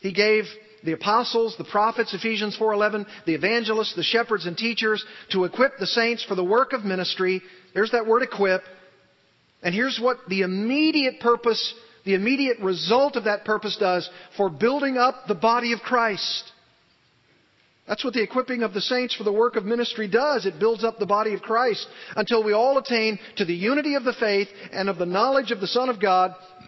[0.00, 0.44] He gave
[0.84, 5.86] the apostles, the prophets, Ephesians 4:11, the evangelists, the shepherds and teachers to equip the
[5.86, 7.42] saints for the work of ministry.
[7.74, 8.62] There's that word equip.
[9.62, 11.74] And here's what the immediate purpose,
[12.04, 16.52] the immediate result of that purpose does for building up the body of Christ.
[17.88, 20.44] That's what the equipping of the saints for the work of ministry does.
[20.44, 24.04] It builds up the body of Christ until we all attain to the unity of
[24.04, 26.34] the faith and of the knowledge of the Son of God,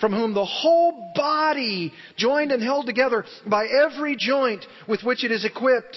[0.00, 5.32] From whom the whole body, joined and held together by every joint with which it
[5.32, 5.96] is equipped,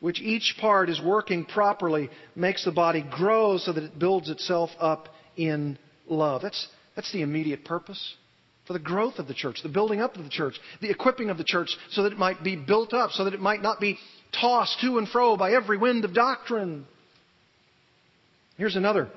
[0.00, 4.70] which each part is working properly, makes the body grow so that it builds itself
[4.78, 6.42] up in love.
[6.42, 8.14] That's, that's the immediate purpose
[8.66, 11.38] for the growth of the church, the building up of the church, the equipping of
[11.38, 13.98] the church so that it might be built up, so that it might not be
[14.38, 16.86] tossed to and fro by every wind of doctrine.
[18.56, 19.08] Here's another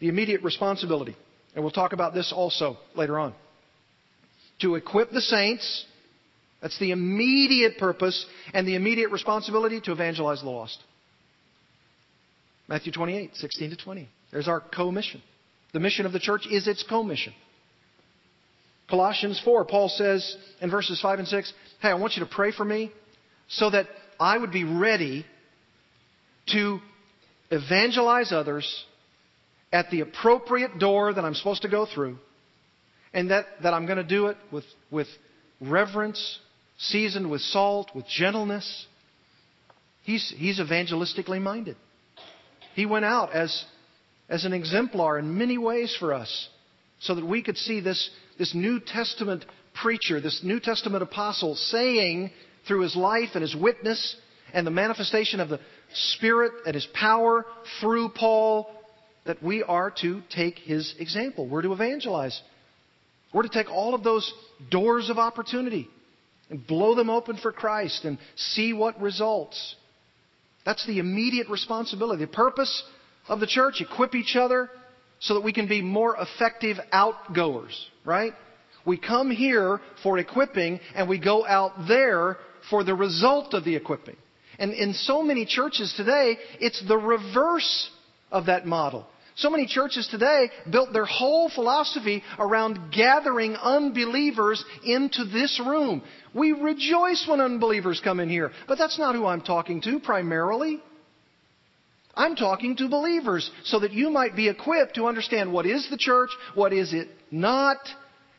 [0.00, 1.16] the immediate responsibility.
[1.56, 3.34] And we'll talk about this also later on.
[4.60, 5.86] To equip the saints,
[6.60, 10.78] that's the immediate purpose and the immediate responsibility to evangelize the lost.
[12.68, 14.08] Matthew 28, 16 to 20.
[14.32, 15.22] There's our co-mission.
[15.72, 17.32] The mission of the church is its co-mission.
[18.90, 22.52] Colossians 4, Paul says in verses 5 and 6, Hey, I want you to pray
[22.52, 22.92] for me
[23.48, 23.86] so that
[24.20, 25.24] I would be ready
[26.48, 26.80] to
[27.50, 28.84] evangelize others
[29.76, 32.16] at the appropriate door that I'm supposed to go through,
[33.12, 35.06] and that, that I'm going to do it with, with
[35.60, 36.38] reverence,
[36.78, 38.86] seasoned with salt, with gentleness.
[40.02, 41.76] He's, he's evangelistically minded.
[42.74, 43.66] He went out as,
[44.30, 46.48] as an exemplar in many ways for us
[47.00, 48.08] so that we could see this,
[48.38, 52.30] this New Testament preacher, this New Testament apostle saying
[52.66, 54.16] through his life and his witness
[54.54, 55.60] and the manifestation of the
[55.92, 57.44] Spirit and his power
[57.82, 58.70] through Paul
[59.26, 61.48] that we are to take his example.
[61.48, 62.40] We're to evangelize.
[63.34, 64.32] We're to take all of those
[64.70, 65.88] doors of opportunity
[66.48, 69.74] and blow them open for Christ and see what results.
[70.64, 72.24] That's the immediate responsibility.
[72.24, 72.82] The purpose
[73.28, 74.70] of the church, equip each other
[75.18, 77.74] so that we can be more effective outgoers,
[78.04, 78.32] right?
[78.84, 82.38] We come here for equipping and we go out there
[82.70, 84.16] for the result of the equipping.
[84.58, 87.90] And in so many churches today, it's the reverse
[88.30, 89.06] of that model.
[89.36, 96.02] So many churches today built their whole philosophy around gathering unbelievers into this room.
[96.32, 100.82] We rejoice when unbelievers come in here, but that's not who I'm talking to primarily.
[102.14, 105.98] I'm talking to believers so that you might be equipped to understand what is the
[105.98, 107.76] church, what is it not,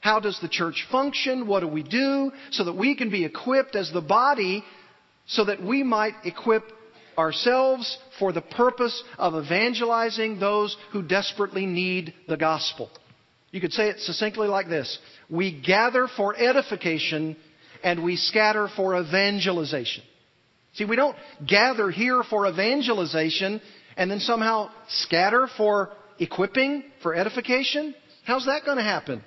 [0.01, 3.75] how does the church function, what do we do, so that we can be equipped
[3.75, 4.63] as the body
[5.27, 6.63] so that we might equip
[7.17, 12.89] ourselves for the purpose of evangelizing those who desperately need the gospel.
[13.51, 14.99] You could say it succinctly like this
[15.29, 17.37] We gather for edification
[17.83, 20.03] and we scatter for evangelization.
[20.73, 21.15] See, we don't
[21.45, 23.61] gather here for evangelization
[23.95, 25.89] and then somehow scatter for
[26.19, 27.95] equipping, for edification.
[28.25, 29.23] How's that going to happen?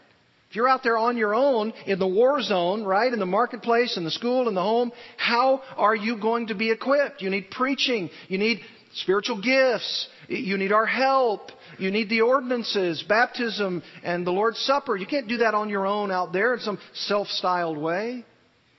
[0.51, 3.97] If you're out there on your own in the war zone, right, in the marketplace,
[3.97, 7.22] in the school, in the home, how are you going to be equipped?
[7.22, 8.11] You need preaching.
[8.26, 8.61] You need
[8.95, 10.09] spiritual gifts.
[10.28, 11.51] You need our help.
[11.78, 14.97] You need the ordinances, baptism, and the Lord's Supper.
[14.97, 18.24] You can't do that on your own out there in some self-styled way.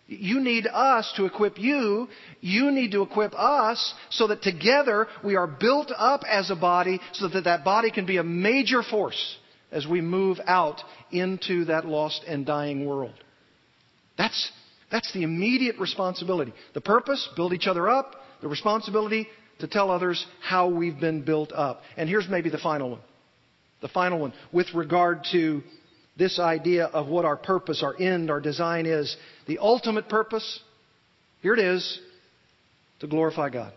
[0.07, 2.09] You need us to equip you.
[2.41, 6.99] You need to equip us so that together we are built up as a body
[7.13, 9.37] so that that body can be a major force
[9.71, 10.81] as we move out
[11.11, 13.13] into that lost and dying world.
[14.17, 14.51] That's,
[14.91, 16.53] that's the immediate responsibility.
[16.73, 18.15] The purpose, build each other up.
[18.41, 19.29] The responsibility,
[19.61, 21.81] to tell others how we've been built up.
[21.97, 23.01] And here's maybe the final one.
[23.81, 25.63] The final one with regard to
[26.17, 29.15] this idea of what our purpose, our end, our design is.
[29.47, 30.59] The ultimate purpose,
[31.41, 31.99] here it is,
[32.99, 33.73] to glorify God.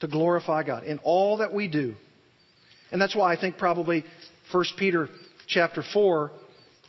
[0.00, 1.94] To glorify God in all that we do.
[2.90, 4.04] And that's why I think probably
[4.50, 5.08] 1 Peter
[5.46, 6.30] chapter 4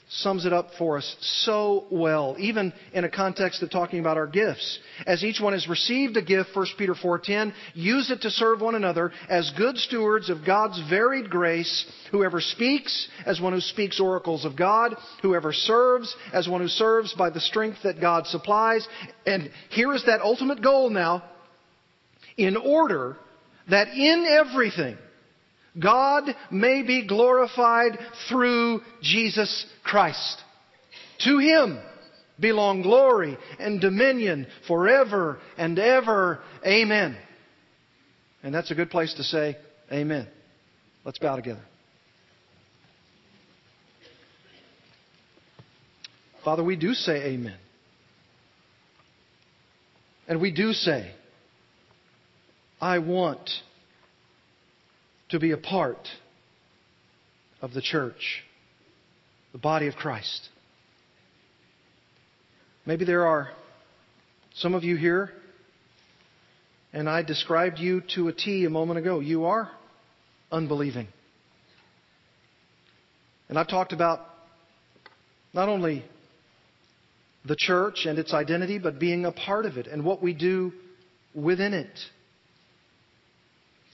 [0.08, 4.28] sums it up for us so well, even in a context of talking about our
[4.28, 4.80] gifts.
[5.08, 8.76] As each one has received a gift, 1 Peter 4:10, use it to serve one
[8.76, 11.86] another as good stewards of God's varied grace.
[12.12, 17.14] Whoever speaks, as one who speaks oracles of God, whoever serves, as one who serves
[17.14, 18.88] by the strength that God supplies.
[19.26, 21.24] And here is that ultimate goal now,
[22.38, 23.18] in order
[23.70, 24.98] that in everything
[25.80, 27.98] God may be glorified
[28.30, 30.42] through Jesus Christ.
[31.26, 31.80] To Him
[32.40, 36.40] belong glory and dominion forever and ever.
[36.66, 37.18] Amen.
[38.44, 39.58] And that's a good place to say
[39.92, 40.28] Amen.
[41.04, 41.64] Let's bow together.
[46.44, 47.58] Father, we do say Amen.
[50.28, 51.12] And we do say,
[52.82, 53.50] I want
[55.30, 56.08] to be a part
[57.62, 58.44] of the church,
[59.52, 60.50] the body of Christ.
[62.86, 63.50] Maybe there are
[64.56, 65.32] some of you here,
[66.94, 69.20] and I described you to a T a moment ago.
[69.20, 69.72] You are
[70.52, 71.08] unbelieving.
[73.50, 74.22] And I've talked about
[75.54, 76.06] not only
[77.46, 80.74] the church and its identity, but being a part of it and what we do
[81.34, 82.00] within it.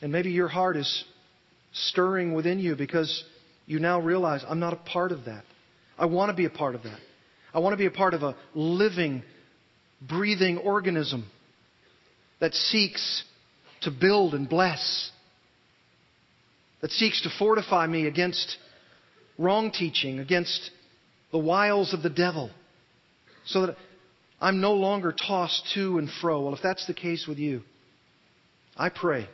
[0.01, 1.03] And maybe your heart is
[1.74, 3.24] stirring within you because
[3.65, 5.43] you now realize I'm not a part of that.
[5.97, 6.99] I want to be a part of that.
[7.53, 9.24] I want to be a part of a living,
[10.01, 11.30] breathing organism
[12.39, 13.24] that seeks
[13.82, 15.11] to build and bless,
[16.82, 18.57] that seeks to fortify me against
[19.38, 20.72] wrong teaching, against
[21.32, 22.51] the wiles of the devil,
[23.45, 23.78] so that
[24.39, 26.41] I'm no longer tossed to and fro.
[26.41, 27.61] Well, if that's the case with you,
[28.76, 29.28] I pray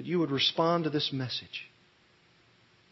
[0.00, 1.68] that you would respond to this message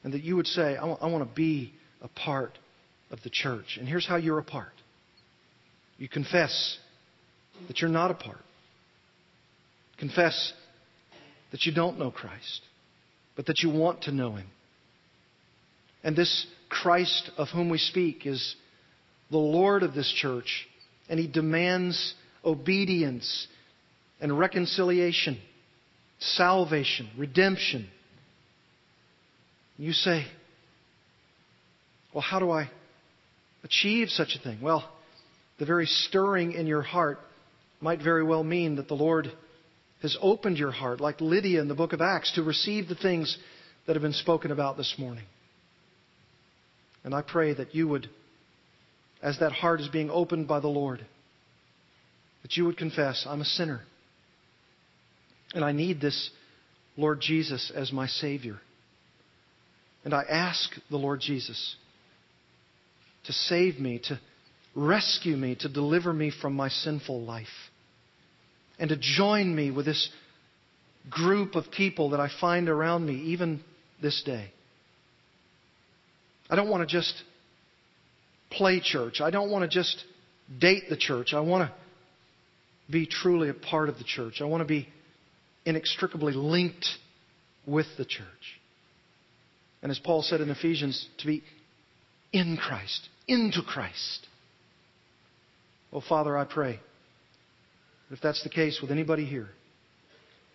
[0.05, 2.59] and that you would say, I want, want to be a part
[3.11, 3.79] of the church.
[3.81, 4.75] And here's how you're a part
[5.97, 6.77] you confess
[7.67, 8.43] that you're not a part,
[9.97, 10.53] confess
[11.51, 12.61] that you don't know Christ,
[13.37, 14.49] but that you want to know Him.
[16.05, 18.55] And this Christ of whom we speak is
[19.31, 20.69] the Lord of this church,
[21.09, 22.13] and He demands
[22.45, 23.47] obedience
[24.21, 25.39] and reconciliation
[26.19, 27.89] salvation, redemption.
[29.77, 30.27] You say,
[32.13, 32.71] well, how do I
[33.63, 34.61] achieve such a thing?
[34.61, 34.89] Well,
[35.59, 37.19] the very stirring in your heart
[37.81, 39.31] might very well mean that the Lord
[40.03, 43.37] has opened your heart, like Lydia in the book of Acts, to receive the things
[43.87, 45.25] that have been spoken about this morning.
[47.05, 48.09] And I pray that you would,
[49.23, 51.05] as that heart is being opened by the Lord,
[52.43, 53.83] that you would confess, I'm a sinner.
[55.55, 56.31] And I need this
[56.97, 58.59] Lord Jesus as my Savior.
[60.05, 61.77] And I ask the Lord Jesus
[63.25, 64.19] to save me, to
[64.75, 67.47] rescue me, to deliver me from my sinful life,
[68.79, 70.09] and to join me with this
[71.11, 73.63] group of people that I find around me even
[74.01, 74.51] this day.
[76.51, 77.15] I don't want to just
[78.51, 79.21] play church.
[79.21, 80.03] I don't want to just
[80.59, 81.35] date the church.
[81.35, 81.75] I want to
[82.91, 84.41] be truly a part of the church.
[84.41, 84.89] I want to be
[85.69, 86.87] inextricably linked
[87.67, 88.27] with the church.
[89.83, 91.43] And as Paul said in Ephesians, to be
[92.33, 94.27] in Christ, into Christ.
[95.93, 96.81] Oh, Father, I pray
[98.09, 99.49] that if that's the case with anybody here,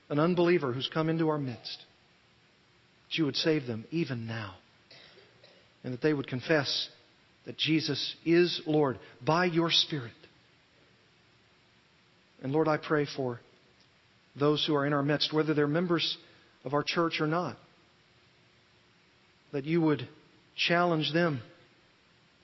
[0.09, 1.83] an unbeliever who's come into our midst,
[3.07, 4.55] that you would save them even now.
[5.83, 6.89] And that they would confess
[7.45, 10.11] that Jesus is Lord by your Spirit.
[12.41, 13.39] And Lord, I pray for
[14.35, 16.17] those who are in our midst, whether they're members
[16.65, 17.57] of our church or not.
[19.51, 20.07] That you would
[20.55, 21.41] challenge them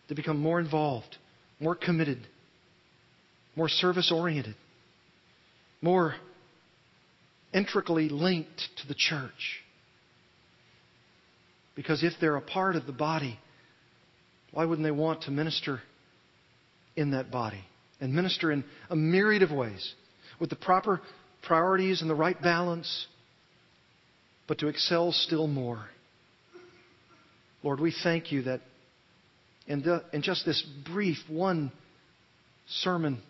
[0.08, 1.18] to become more involved,
[1.60, 2.20] more committed,
[3.56, 4.56] more service oriented,
[5.82, 6.16] more
[7.54, 9.64] intricately linked to the church.
[11.76, 13.40] Because if they're a part of the body,
[14.52, 15.82] why wouldn't they want to minister
[16.96, 17.64] in that body
[18.02, 19.94] and minister in a myriad of ways
[20.40, 21.02] with the proper
[21.42, 23.08] priorities and the right balance,
[24.48, 25.86] but to excel still more.
[27.64, 28.62] Lord, we thank you that
[29.68, 31.72] in, the, in just this brief one
[32.68, 33.22] sermon,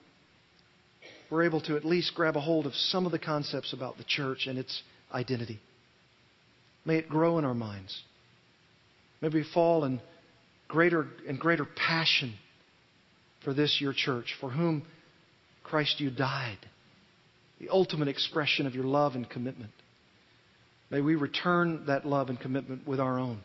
[1.29, 4.03] we're able to at least grab a hold of some of the concepts about the
[4.03, 4.81] church and its
[5.11, 5.59] identity.
[6.85, 8.01] May it grow in our minds.
[9.21, 9.99] May we fall in
[10.67, 12.33] greater and greater passion
[13.43, 14.85] for this, your church, for whom
[15.63, 16.57] Christ you died
[17.59, 19.71] the ultimate expression of your love and commitment.
[20.89, 23.41] May we return that love and commitment with our own.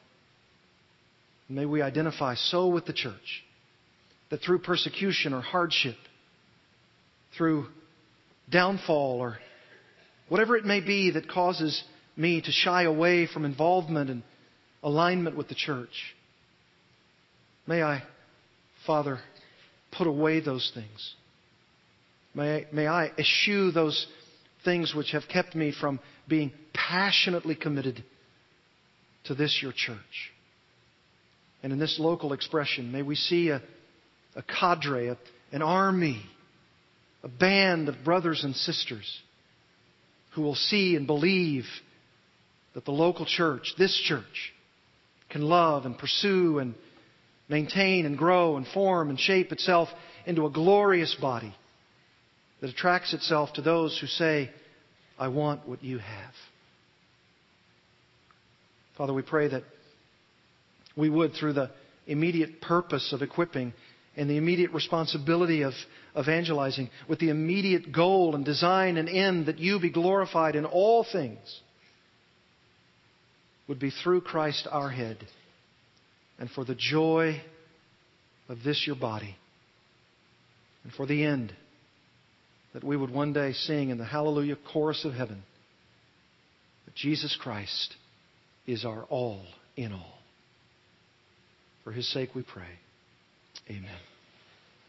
[1.48, 3.44] May we identify so with the church
[4.30, 5.96] that through persecution or hardship,
[7.36, 7.66] through
[8.50, 9.38] downfall or
[10.28, 11.82] whatever it may be that causes
[12.16, 14.22] me to shy away from involvement and
[14.82, 16.14] alignment with the church,
[17.66, 18.02] may I,
[18.86, 19.18] Father,
[19.92, 21.14] put away those things.
[22.34, 24.06] May I, may I eschew those
[24.64, 28.02] things which have kept me from being passionately committed
[29.24, 30.32] to this, your church.
[31.62, 33.62] And in this local expression, may we see a,
[34.34, 35.18] a cadre, a,
[35.52, 36.22] an army,
[37.22, 39.20] a band of brothers and sisters
[40.34, 41.64] who will see and believe
[42.74, 44.52] that the local church, this church,
[45.30, 46.74] can love and pursue and
[47.48, 49.88] maintain and grow and form and shape itself
[50.26, 51.54] into a glorious body
[52.64, 54.50] that attracts itself to those who say,
[55.18, 56.32] I want what you have.
[58.96, 59.64] Father, we pray that
[60.96, 61.70] we would, through the
[62.06, 63.74] immediate purpose of equipping
[64.16, 65.74] and the immediate responsibility of
[66.18, 71.04] evangelizing, with the immediate goal and design and end that you be glorified in all
[71.04, 71.60] things,
[73.68, 75.18] would be through Christ our head
[76.38, 77.42] and for the joy
[78.48, 79.36] of this your body
[80.82, 81.52] and for the end
[82.74, 85.42] that we would one day sing in the hallelujah chorus of heaven
[86.84, 87.94] that Jesus Christ
[88.66, 89.42] is our all
[89.76, 90.18] in all.
[91.84, 92.78] For his sake we pray.
[93.70, 94.13] Amen.